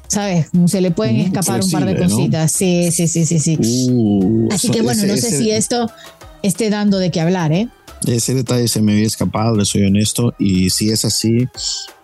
¿Sabes? 0.08 0.48
Se 0.66 0.82
le 0.82 0.90
pueden 0.90 1.18
Mm, 1.18 1.22
escapar 1.22 1.62
un 1.64 1.70
par 1.70 1.86
de 1.86 1.96
cositas. 1.96 2.52
Sí, 2.52 2.90
sí, 2.92 3.08
sí, 3.08 3.26
sí, 3.28 3.38
sí. 3.40 3.58
Uh, 3.92 4.50
Así 4.52 4.70
que 4.70 4.82
bueno, 4.82 5.04
ese- 5.04 5.08
no 5.12 5.18
sé 5.18 5.28
ese- 5.28 5.38
si 5.38 5.52
esto 5.52 5.88
esté 6.42 6.72
dando 6.72 6.98
de 6.98 7.12
qué 7.12 7.22
hablar, 7.22 7.52
¿eh? 7.52 7.68
Ese 8.08 8.34
detalle 8.34 8.68
se 8.68 8.82
me 8.82 8.94
había 8.94 9.06
escapado, 9.08 9.56
le 9.56 9.66
soy 9.66 9.84
honesto. 9.84 10.34
Y 10.40 10.70
si 10.70 10.90
es 10.90 11.04
así, 11.06 11.48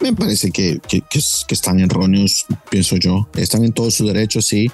me 0.02 0.14
parece 0.14 0.52
que, 0.52 0.80
que, 0.88 1.02
que 1.02 1.20
es- 1.20 1.46
que 1.48 1.56
están 1.56 1.80
erróneos, 1.80 2.46
pienso 2.70 2.98
yo. 2.98 3.28
Están 3.36 3.64
en 3.64 3.72
todo 3.72 3.90
su 3.92 4.06
derecho, 4.06 4.42
sí. 4.42 4.70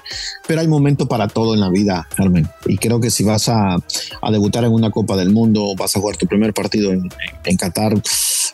Pero 0.46 0.60
hay 0.60 0.68
momento 0.68 1.06
para 1.06 1.28
todo 1.28 1.54
en 1.54 1.60
la 1.60 1.70
vida, 1.70 2.06
Carmen. 2.16 2.48
Y 2.66 2.76
creo 2.78 3.00
que 3.00 3.10
si 3.10 3.22
vas 3.24 3.48
a, 3.48 3.76
a 4.20 4.30
debutar 4.30 4.64
en 4.64 4.72
una 4.72 4.90
Copa 4.90 5.16
del 5.16 5.30
Mundo, 5.30 5.74
vas 5.76 5.96
a 5.96 6.00
jugar 6.00 6.16
tu 6.16 6.26
primer 6.26 6.52
partido 6.52 6.92
en, 6.92 7.08
en 7.44 7.56
Qatar, 7.56 7.94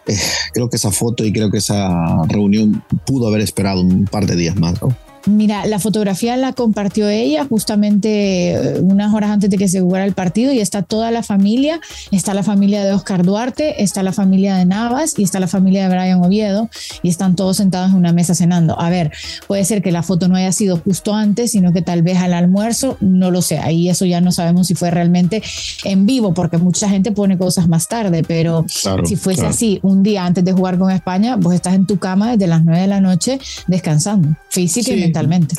eh, 0.07 0.17
creo 0.53 0.69
que 0.71 0.77
esa 0.77 0.91
foto 0.93 1.25
y 1.25 1.33
creo 1.33 1.51
que 1.51 1.59
esa 1.59 2.23
reunión 2.29 2.85
pudo 3.07 3.29
haber 3.29 3.41
esperado 3.41 3.81
un 3.81 4.05
par 4.05 4.27
de 4.27 4.37
días 4.37 4.57
más, 4.57 4.81
¿no? 4.83 4.95
Mira, 5.29 5.67
la 5.67 5.79
fotografía 5.79 6.37
la 6.37 6.53
compartió 6.55 7.09
ella 7.09 7.45
justamente 7.45 8.53
eh, 8.53 8.81
unas 8.81 9.13
horas 9.13 9.31
antes 9.31 9.51
de 9.51 9.59
que 9.59 9.69
se 9.69 9.81
jugara 9.81 10.07
el 10.07 10.15
partido 10.15 10.53
y 10.53 10.61
está 10.61 10.83
toda 10.83 11.11
la 11.11 11.23
familia, 11.23 11.81
está 12.11 12.33
la 12.33 12.43
familia 12.43 12.83
de 12.83 12.93
Oscar 12.93 13.25
Duarte, 13.25 13.83
está 13.83 14.03
la 14.03 14.13
familia 14.13 14.57
de 14.57 14.65
Navas 14.65 15.19
y 15.19 15.25
está 15.25 15.39
la 15.39 15.47
familia 15.47 15.87
de 15.87 15.95
Brian 15.95 16.25
Oviedo 16.25 16.71
y 17.03 17.11
están 17.11 17.37
todos 17.37 17.59
sentados 17.59 17.91
en 17.91 17.97
una 17.97 18.13
mesa 18.13 18.35
cenando. 18.35 18.81
A 18.81 18.89
ver, 18.89 19.13
puede 19.47 19.65
ser 19.65 19.83
que 19.83 19.93
la 19.93 20.03
foto 20.03 20.29
no 20.29 20.37
haya 20.37 20.53
sido 20.53 20.79
justo 20.79 21.15
antes, 21.15 21.51
sino 21.51 21.73
que 21.73 21.83
tal 21.83 22.03
vez 22.03 22.19
al 22.19 22.33
almuerzo, 22.33 22.97
no 23.01 23.31
lo 23.31 23.43
sé, 23.43 23.59
ahí 23.59 23.91
eso 23.91 24.07
ya 24.07 24.21
no 24.23 24.33
sabemos 24.33 24.69
si 24.69 24.75
fue 24.75 24.91
realmente 24.91 25.43
en 25.85 26.07
vivo, 26.07 26.33
porque 26.33 26.57
mucha 26.57 26.89
gente 26.89 27.13
pone 27.13 27.37
cosas 27.37 27.69
más 27.69 27.87
tarde, 27.87 28.23
pero 28.27 28.65
si 29.05 29.17
fuese 29.17 29.47
así, 29.47 29.79
un 29.83 30.03
día 30.03 30.25
antes 30.25 30.45
de 30.45 30.53
jugar 30.53 30.79
con 30.79 30.91
España, 30.91 31.37
vos 31.37 31.55
estás 31.55 31.75
en 31.75 31.87
tu 31.87 31.99
cama 31.99 32.33
desde 32.33 32.47
las 32.47 32.65
9 32.65 32.81
de 32.81 32.87
la 32.87 33.01
noche 33.01 33.39
descansando, 33.67 34.35
física 34.49 34.91
y 34.93 35.01
mentalmente. 35.01 35.18
Totalmente. 35.19 35.57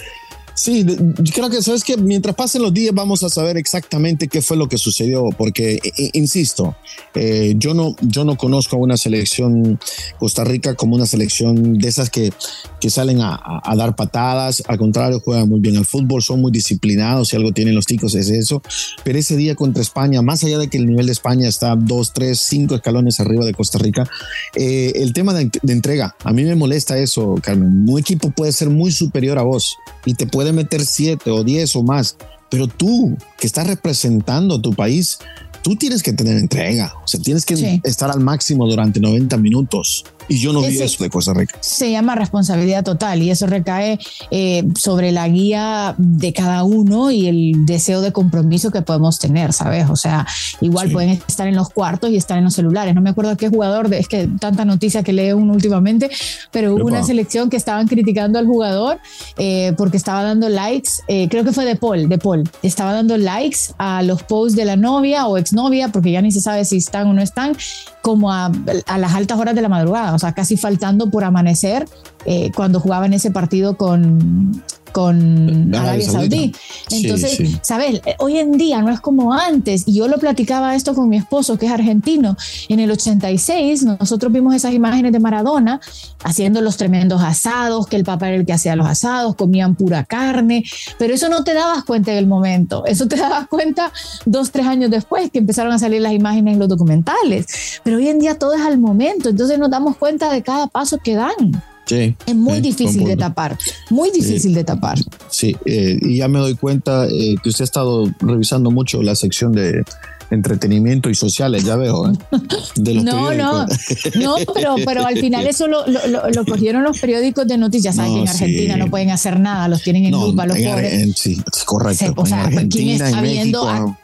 Sí, 0.60 0.86
creo 1.34 1.50
que 1.50 1.62
sabes 1.62 1.86
que 1.86 1.96
mientras 1.96 2.36
pasen 2.36 2.62
los 2.62 2.74
días 2.74 2.94
vamos 2.94 3.24
a 3.24 3.30
saber 3.30 3.56
exactamente 3.56 4.28
qué 4.28 4.42
fue 4.42 4.58
lo 4.58 4.68
que 4.68 4.78
sucedió, 4.78 5.30
porque 5.38 5.80
insisto, 6.12 6.76
eh, 7.16 7.54
yo 7.56 7.74
no 7.74 7.96
yo 8.02 8.26
no 8.26 8.36
conozco 8.36 8.76
a 8.76 8.80
una 8.80 8.98
selección 8.98 9.80
Costa 10.20 10.44
Rica 10.44 10.76
como 10.76 10.98
una 10.98 11.06
selección 11.06 11.78
de 11.78 11.88
esas 11.88 12.10
que, 12.10 12.34
que 12.82 12.90
salen 12.90 13.22
a, 13.22 13.40
dar 13.78 13.96
patadas, 13.96 14.62
al 14.68 14.78
contrario 14.78 15.22
juegan 15.22 15.48
muy 15.48 15.62
bien 15.62 15.78
al 15.78 15.86
fútbol, 15.86 16.22
son 16.22 16.42
muy 16.42 16.52
disciplinados, 16.52 17.30
si 17.30 17.38
algo 17.38 17.54
tienen 17.54 17.74
los 17.74 17.86
ticos 17.86 18.14
es 18.16 18.30
eso, 18.30 18.62
pero 19.06 19.18
ese 19.18 19.38
día 19.38 19.56
contra 19.56 19.82
España, 19.82 20.22
más 20.22 20.44
allá 20.44 20.58
de 20.58 20.68
que 20.68 20.78
el 20.78 20.88
nivel 20.88 21.06
de 21.06 21.14
España 21.14 21.48
está 21.48 21.78
dos, 21.78 22.12
tres, 22.12 22.38
cinco 22.42 22.76
escalones 22.76 23.22
arriba 23.22 23.46
de 23.46 23.54
Costa 23.54 23.78
Rica, 23.78 24.10
eh, 24.58 24.92
el 24.96 25.14
tema 25.14 25.34
de, 25.34 25.50
de 25.62 25.72
entrega, 25.72 26.18
a 26.22 26.34
mí 26.34 26.44
me 26.44 26.56
molesta 26.56 26.98
eso, 26.98 27.36
Carmen, 27.42 27.86
un 27.88 27.98
equipo 27.98 28.32
puede 28.32 28.52
ser 28.52 28.70
muy 28.70 28.92
superior 28.92 29.40
a 29.40 29.44
vos 29.44 29.78
y 30.06 30.16
te 30.16 30.28
puede 30.28 30.49
meter 30.54 30.86
siete 30.86 31.32
o 31.32 31.44
diez 31.44 31.76
o 31.76 31.84
más, 31.84 32.18
pero 32.50 32.68
tú 32.68 33.18
que 33.40 33.48
estás 33.48 33.68
representando 33.68 34.56
a 34.56 34.62
tu 34.62 34.74
país, 34.74 35.20
tú 35.64 35.76
tienes 35.76 36.04
que 36.04 36.14
tener 36.14 36.38
entrega, 36.38 36.94
o 37.04 37.08
sea, 37.08 37.20
tienes 37.22 37.46
que 37.46 37.82
estar 37.84 38.10
al 38.10 38.20
máximo 38.20 38.68
durante 38.68 39.00
90 39.00 39.38
minutos. 39.38 40.06
Y 40.30 40.38
yo 40.40 40.54
no 40.54 40.62
vi 40.62 40.80
eso 40.80 41.04
de 41.04 41.10
Costa 41.10 41.34
Rica. 41.34 41.58
Se 41.60 41.92
llama 41.92 42.14
responsabilidad 42.14 42.84
total 42.84 43.24
y 43.24 43.32
eso 43.32 43.48
recae 43.48 44.00
eh, 44.30 44.64
sobre 44.78 45.12
la 45.12 45.28
guía 45.28 45.96
de 45.98 46.34
cada 46.34 46.64
uno 46.64 47.10
y 47.10 47.28
el 47.28 47.66
deseo 47.66 48.02
de 48.02 48.12
compromiso 48.14 48.70
que 48.70 48.84
podemos 48.84 49.18
tener, 49.18 49.54
¿sabes? 49.54 49.90
O 49.90 49.96
sea, 49.96 50.28
igual 50.62 50.92
pueden 50.92 51.10
estar 51.28 51.48
en 51.48 51.56
los 51.56 51.72
cuartos 51.72 52.12
y 52.12 52.16
estar 52.16 52.38
en 52.38 52.44
los 52.44 52.54
celulares. 52.54 52.94
No 52.94 53.02
me 53.02 53.10
acuerdo 53.10 53.36
qué 53.38 53.50
jugador, 53.50 53.92
es 53.92 54.08
que 54.08 54.30
tanta 54.40 54.66
noticia 54.66 55.02
que 55.02 55.14
lee 55.14 55.34
uno 55.34 55.54
últimamente, 55.54 56.12
pero 56.52 56.76
hubo 56.76 56.86
una 56.86 57.04
selección 57.04 57.50
que 57.50 57.58
estaban 57.58 57.88
criticando 57.88 58.38
al 58.38 58.46
jugador 58.46 59.00
eh, 59.38 59.74
porque 59.78 59.98
estaba 59.98 60.22
dando 60.22 60.48
likes, 60.48 60.92
eh, 61.08 61.28
creo 61.28 61.44
que 61.44 61.54
fue 61.54 61.66
de 61.66 61.76
Paul, 61.76 62.08
de 62.08 62.20
Paul, 62.20 62.48
estaba 62.62 62.94
dando 62.94 63.18
likes 63.18 63.74
a 63.80 64.04
los 64.04 64.22
posts 64.22 64.56
de 64.56 64.66
la 64.66 64.76
novia 64.76 65.26
o 65.26 65.38
exnovia, 65.38 65.88
porque 65.88 66.12
ya 66.12 66.22
ni 66.22 66.32
se 66.32 66.40
sabe 66.40 66.66
si 66.66 66.78
están 66.78 67.08
o 67.08 67.14
no 67.14 67.22
están, 67.24 67.58
como 68.04 68.32
a, 68.32 68.52
a 68.86 68.98
las 68.98 69.14
altas 69.16 69.40
horas 69.40 69.56
de 69.56 69.62
la 69.62 69.70
madrugada 69.70 70.19
o 70.20 70.22
sea, 70.22 70.34
casi 70.34 70.58
faltando 70.58 71.10
por 71.10 71.24
amanecer 71.24 71.88
eh, 72.26 72.52
cuando 72.54 72.82
jugaba 72.82 73.06
en 73.06 73.14
ese 73.14 73.32
partido 73.32 73.78
con, 73.78 74.62
con 74.90 75.74
Arabia 75.74 76.10
Saudí. 76.10 76.54
Entonces, 76.92 77.40
¿sabes? 77.62 78.02
Hoy 78.20 78.38
en 78.38 78.54
día 78.54 78.82
no 78.82 78.92
es 78.92 79.00
como 79.00 79.34
antes. 79.34 79.84
Y 79.88 79.94
yo 79.96 80.08
lo 80.08 80.18
platicaba 80.18 80.76
esto 80.76 80.94
con 80.94 81.10
mi 81.10 81.18
esposo, 81.18 81.58
que 81.58 81.68
es 81.68 81.72
argentino. 81.72 82.36
En 82.68 82.80
el 82.80 82.92
86, 82.92 83.84
nosotros 83.84 84.32
vimos 84.32 84.56
esas 84.56 84.74
imágenes 84.74 85.12
de 85.12 85.20
Maradona 85.20 85.80
haciendo 86.24 86.62
los 86.62 86.78
tremendos 86.78 87.22
asados, 87.22 87.88
que 87.88 87.96
el 87.96 88.04
papá 88.04 88.30
era 88.30 88.38
el 88.38 88.46
que 88.46 88.54
hacía 88.54 88.76
los 88.76 88.88
asados, 88.88 89.36
comían 89.36 89.76
pura 89.76 90.04
carne. 90.04 90.64
Pero 90.98 91.14
eso 91.14 91.30
no 91.30 91.44
te 91.44 91.54
dabas 91.54 91.84
cuenta 91.84 92.12
en 92.12 92.18
el 92.18 92.28
momento. 92.28 92.86
Eso 92.86 93.08
te 93.08 93.16
dabas 93.16 93.48
cuenta 93.48 93.92
dos, 94.26 94.52
tres 94.52 94.66
años 94.66 94.92
después 94.92 95.32
que 95.32 95.40
empezaron 95.40 95.74
a 95.74 95.80
salir 95.80 96.02
las 96.02 96.14
imágenes 96.14 96.54
en 96.54 96.60
los 96.60 96.70
documentales. 96.70 97.80
Pero 97.84 97.98
hoy 97.98 98.08
en 98.08 98.20
día 98.20 98.36
todo 98.36 98.54
es 98.54 98.62
al 98.62 98.80
momento. 98.80 99.30
Entonces 99.30 99.60
nos 99.60 99.70
damos 99.70 99.98
cuenta 99.98 100.32
de 100.32 100.42
cada 100.42 100.68
paso 100.68 100.98
que 100.98 101.16
dan 101.16 101.62
es 101.92 102.36
muy 102.36 102.62
difícil 102.62 103.06
de 103.06 103.16
tapar, 103.16 103.58
muy 103.90 104.12
difícil 104.12 104.54
de 104.54 104.64
tapar. 104.64 104.98
Sí, 105.30 105.56
eh, 105.66 105.98
y 106.02 106.18
ya 106.18 106.28
me 106.28 106.40
doy 106.40 106.56
cuenta 106.56 107.08
eh, 107.08 107.36
que 107.42 107.50
usted 107.50 107.64
ha 107.64 107.66
estado 107.66 108.12
revisando 108.20 108.72
mucho 108.72 109.02
la 109.02 109.16
sección 109.16 109.52
de 109.54 109.84
entretenimiento 110.32 111.10
y 111.10 111.16
sociales, 111.16 111.64
ya 111.64 111.76
veo. 111.76 112.12
¿eh? 112.12 112.14
no, 113.04 113.34
no, 113.34 113.66
no, 114.16 114.36
pero, 114.54 114.76
pero 114.86 115.06
al 115.06 115.18
final 115.18 115.48
eso 115.48 115.68
lo, 115.68 115.86
lo, 115.88 116.46
cogieron 116.46 116.84
los 116.84 117.00
periódicos 117.00 117.48
de 117.48 117.58
noticias. 117.58 117.96
Saben 117.96 118.14
que 118.14 118.22
en 118.22 118.28
Argentina 118.28 118.78
no 118.78 118.90
pueden 118.90 119.10
hacer 119.10 119.40
nada, 119.40 119.68
los 119.68 119.82
tienen 119.82 120.06
en 120.06 120.12
no, 120.12 120.28
los 120.28 120.36
pobres. 120.36 121.16
sí, 121.16 121.42
correcto. 121.66 122.14
o 122.16 122.26
sea, 122.26 122.50
¿quién 122.70 123.02
está 123.02 123.22
viendo? 123.22 123.98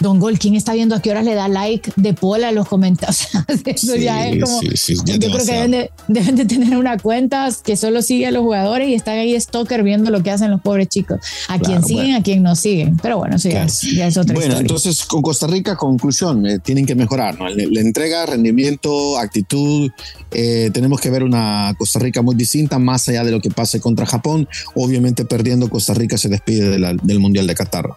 Don 0.00 0.18
Gol, 0.18 0.38
¿quién 0.38 0.54
está 0.54 0.74
viendo 0.74 0.94
a 0.94 1.02
qué 1.02 1.10
horas 1.10 1.24
le 1.24 1.34
da 1.34 1.48
like 1.48 1.92
de 1.96 2.14
pola 2.14 2.48
a 2.48 2.52
los 2.52 2.68
comentarios? 2.68 3.28
Eso 3.66 3.96
ya 3.96 4.28
es 4.28 4.42
como. 4.42 4.62
yo 4.62 5.30
creo 5.30 5.46
que 5.46 5.90
deben 6.08 6.36
de, 6.36 6.44
tener 6.44 6.76
una 6.76 6.98
cuenta 6.98 7.48
que 7.64 7.76
solo 7.76 8.02
sigue 8.02 8.26
a 8.26 8.30
los 8.30 8.42
jugadores 8.42 8.88
y 8.88 8.94
están 8.94 9.18
ahí 9.18 9.38
stalker 9.40 9.82
viendo 9.82 10.10
lo 10.10 10.22
que 10.22 10.30
hacen 10.30 10.50
los 10.50 10.60
pobres 10.60 10.88
chicos. 10.88 11.20
A 11.48 11.58
quien 11.58 11.82
siguen, 11.84 12.14
a 12.14 12.22
quien 12.22 12.42
no 12.42 12.56
siguen. 12.56 12.96
Pero 12.98 13.18
bueno, 13.18 13.36
eso 13.36 13.48
ya, 13.48 13.64
es, 13.64 14.16
otra 14.16 14.34
Bueno, 14.34 14.58
entonces 14.58 15.04
con 15.04 15.22
Costa 15.22 15.46
Rica, 15.46 15.76
conclusión, 15.76 16.46
eh, 16.46 16.58
tienen 16.58 16.86
que 16.86 16.94
mejorar, 16.94 17.38
¿no? 17.38 17.48
La, 17.48 17.80
entrega, 17.80 18.26
rendimiento, 18.26 19.18
actitud. 19.18 19.90
Eh, 20.32 20.70
tenemos 20.72 21.00
que 21.00 21.10
ver 21.10 21.22
una 21.22 21.74
Costa 21.78 21.98
Rica 21.98 22.22
muy 22.22 22.34
distinta, 22.34 22.78
más 22.78 23.08
allá 23.08 23.24
de 23.24 23.30
lo 23.30 23.40
que 23.40 23.50
pase 23.50 23.80
contra 23.80 24.06
Japón. 24.06 24.48
Obviamente, 24.74 25.24
perdiendo 25.24 25.68
Costa 25.68 25.94
Rica 25.94 26.18
se 26.18 26.28
despide 26.28 26.78
del 26.78 27.18
Mundial 27.20 27.46
de 27.46 27.54
Qatar. 27.54 27.90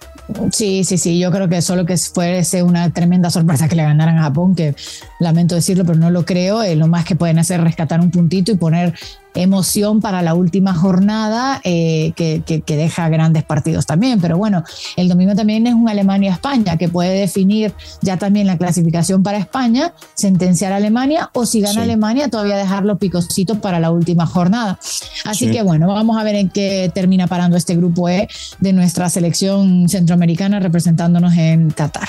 Sí, 0.51 0.83
sí, 0.83 0.97
sí. 0.97 1.19
Yo 1.19 1.31
creo 1.31 1.47
que 1.49 1.61
solo 1.61 1.85
que 1.87 1.97
fuese 1.97 2.61
una 2.61 2.91
tremenda 2.91 3.29
sorpresa 3.29 3.67
que 3.67 3.75
le 3.75 3.83
ganaran 3.83 4.17
a 4.19 4.23
Japón, 4.23 4.53
que 4.55 4.75
lamento 5.19 5.55
decirlo, 5.55 5.85
pero 5.85 5.97
no 5.97 6.11
lo 6.11 6.25
creo. 6.25 6.61
Eh, 6.61 6.75
lo 6.75 6.87
más 6.87 7.05
que 7.05 7.15
pueden 7.15 7.39
hacer 7.39 7.59
es 7.59 7.63
rescatar 7.63 7.99
un 7.99 8.11
puntito 8.11 8.51
y 8.51 8.55
poner 8.55 8.93
emoción 9.37 10.01
para 10.01 10.21
la 10.21 10.33
última 10.33 10.73
jornada 10.73 11.61
eh, 11.63 12.11
que, 12.15 12.63
deja 12.65 13.09
grandes 13.09 13.43
partidos 13.43 13.85
también. 13.85 14.19
Pero 14.19 14.37
bueno, 14.37 14.63
el 14.95 15.07
domingo 15.07 15.35
también 15.35 15.67
es 15.67 15.73
un 15.73 15.87
Alemania-España 15.89 16.77
que 16.77 16.89
puede 16.89 17.19
definir 17.19 17.73
ya 18.01 18.17
también 18.17 18.47
la 18.47 18.57
clasificación 18.57 19.23
para 19.23 19.37
España, 19.37 19.93
sentenciar 20.15 20.73
a 20.73 20.77
Alemania 20.77 21.29
o 21.33 21.45
si 21.45 21.61
gana 21.61 21.83
Alemania 21.83 22.29
todavía 22.29 22.57
dejarlo 22.57 22.97
picositos 22.97 23.57
para 23.57 23.79
la 23.79 23.91
última 23.91 24.25
jornada. 24.25 24.79
Así 25.25 25.51
que 25.51 25.61
bueno, 25.61 25.87
vamos 25.87 26.17
a 26.17 26.23
ver 26.23 26.35
en 26.35 26.49
qué 26.49 26.91
termina 26.93 27.27
parando 27.27 27.57
este 27.57 27.75
grupo 27.75 28.09
E 28.09 28.27
de 28.59 28.73
nuestra 28.73 29.09
selección 29.09 29.89
centroamericana 29.89 30.59
representándonos 30.59 31.35
en 31.37 31.69
Qatar. 31.71 32.07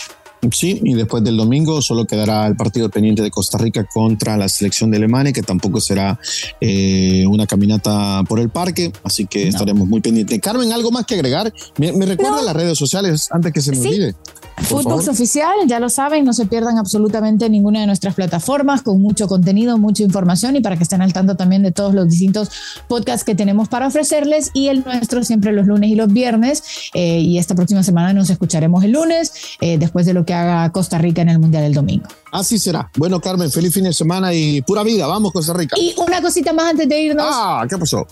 Sí, 0.53 0.81
y 0.85 0.95
después 0.95 1.25
del 1.25 1.37
domingo 1.37 1.83
solo 1.83 2.05
quedará 2.05 2.47
el 2.47 2.57
partido 2.57 2.89
pendiente 2.89 3.23
de 3.23 3.31
Costa 3.31 3.59
Rica 3.59 3.85
contra 3.85 4.37
la 4.37 4.49
selección 4.49 4.91
de 4.91 4.99
Alemania, 4.99 5.33
que 5.33 5.43
tampoco 5.43 5.81
será 5.81 6.19
eh, 6.61 7.25
una 7.29 7.47
caminata 7.47 8.23
por 8.29 8.39
el 8.39 8.49
parque, 8.49 8.93
así 9.03 9.27
que 9.27 9.49
estaremos 9.49 9.89
muy 9.89 10.01
pendientes. 10.01 10.41
Carmen, 10.41 10.73
¿algo 10.73 10.91
más 10.91 11.07
que 11.07 11.15
agregar? 11.15 11.53
¿Me, 11.77 11.93
recuerda 12.07 12.43
las 12.43 12.55
redes 12.55 12.79
sociales 12.79 13.29
antes 13.31 13.53
que 13.53 13.61
se 13.61 13.73
me 13.73 13.81
olvide? 13.81 14.15
Footbox 14.63 15.09
Oficial, 15.09 15.55
ya 15.67 15.81
lo 15.81 15.89
saben, 15.89 16.25
no 16.25 16.33
se 16.33 16.47
pierdan 16.47 16.79
absolutamente 16.79 17.49
ninguna 17.49 17.81
de 17.81 17.87
nuestras 17.87 18.15
plataformas 18.15 18.83
con 18.83 19.01
mucho 19.01 19.29
contenido, 19.29 19.79
mucha 19.79 20.03
información 20.03 20.57
y 20.57 20.61
para 20.61 20.77
que 20.77 20.83
estén 20.83 21.03
al 21.03 21.13
tanto 21.13 21.37
también 21.37 21.63
de 21.63 21.73
todos 21.73 21.95
los 21.95 22.09
distintos 22.09 22.51
podcasts 22.89 23.25
que 23.25 23.35
tenemos 23.35 23.69
para 23.69 23.87
ofrecerles 23.87 24.51
y 24.55 24.69
el 24.69 24.85
nuestro 24.85 25.25
siempre 25.25 25.53
los 25.53 25.67
lunes 25.67 25.91
y 25.91 25.95
los 25.95 26.13
viernes 26.13 26.63
eh, 26.95 27.21
y 27.21 27.39
esta 27.39 27.55
próxima 27.55 27.83
semana 27.83 28.13
nos 28.13 28.31
escucharemos 28.31 28.85
el 28.85 28.93
lunes 28.93 29.33
eh, 29.61 29.79
después 29.79 30.07
de 30.07 30.15
lo 30.15 30.25
que 30.25 30.35
haga 30.35 30.71
Costa 30.71 30.99
Rica 30.99 31.23
en 31.23 31.29
el 31.29 31.39
Mundial 31.39 31.63
del 31.63 31.75
domingo. 31.75 32.09
Así 32.33 32.59
será. 32.59 32.91
Bueno, 32.97 33.21
Carmen, 33.21 33.51
feliz 33.51 33.73
fin 33.73 33.85
de 33.85 33.93
semana 33.93 34.35
y 34.35 34.63
pura 34.63 34.83
vida. 34.83 35.07
Vamos, 35.07 35.33
Costa 35.33 35.53
Rica. 35.55 35.77
Y 35.79 35.95
una 35.99 36.21
cosita 36.21 36.53
más 36.53 36.71
antes 36.71 36.89
de 36.89 37.01
irnos. 37.01 37.27
Ah, 37.29 37.65
¿qué 37.69 37.79
pasó? 37.79 38.07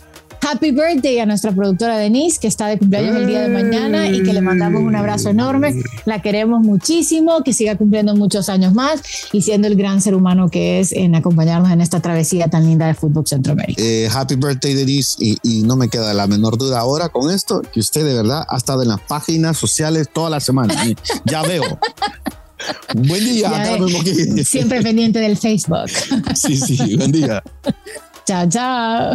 Happy 0.48 0.70
birthday 0.70 1.18
a 1.18 1.26
nuestra 1.26 1.50
productora 1.50 1.98
Denise, 1.98 2.38
que 2.38 2.46
está 2.46 2.68
de 2.68 2.78
cumpleaños 2.78 3.16
el 3.16 3.26
día 3.26 3.40
de 3.42 3.48
mañana 3.48 4.09
y 4.09 4.22
que 4.22 4.32
le 4.32 4.40
mandamos 4.40 4.80
un 4.80 4.94
abrazo 4.94 5.30
enorme. 5.30 5.82
La 6.04 6.22
queremos 6.22 6.61
muchísimo, 6.61 7.42
que 7.42 7.52
siga 7.52 7.74
cumpliendo 7.74 8.14
muchos 8.14 8.48
años 8.48 8.72
más 8.72 9.00
y 9.32 9.42
siendo 9.42 9.66
el 9.66 9.74
gran 9.74 10.00
ser 10.00 10.14
humano 10.14 10.48
que 10.48 10.78
es 10.78 10.92
en 10.92 11.16
acompañarnos 11.16 11.72
en 11.72 11.80
esta 11.80 11.98
travesía 11.98 12.46
tan 12.46 12.64
linda 12.64 12.87
de 12.87 12.94
Fútbol 12.94 13.26
Centroamérica. 13.26 13.82
Eh, 13.82 14.09
happy 14.09 14.37
birthday, 14.37 14.74
Denise. 14.74 15.16
Y, 15.18 15.37
y, 15.42 15.62
no 15.64 15.74
me 15.74 15.88
queda 15.88 16.14
la 16.14 16.28
menor 16.28 16.56
duda 16.56 16.78
ahora 16.78 17.09
con 17.09 17.32
esto, 17.32 17.62
que 17.72 17.80
usted 17.80 18.06
de 18.06 18.14
verdad 18.14 18.44
ha 18.48 18.56
estado 18.56 18.82
en 18.82 18.88
las 18.88 19.00
páginas 19.00 19.59
sociales 19.59 20.09
toda 20.12 20.30
la 20.30 20.38
semana. 20.38 20.74
ya 21.24 21.42
veo. 21.42 21.64
Buen 22.94 23.24
día, 23.24 23.50
Carmen 23.50 24.44
Siempre 24.44 24.80
pendiente 24.80 25.18
del 25.18 25.37
Facebook. 25.37 25.90
sí, 26.37 26.56
sí, 26.56 26.94
buen 26.94 27.11
día. 27.11 27.42
chao, 28.24 28.48
chao. 28.48 29.14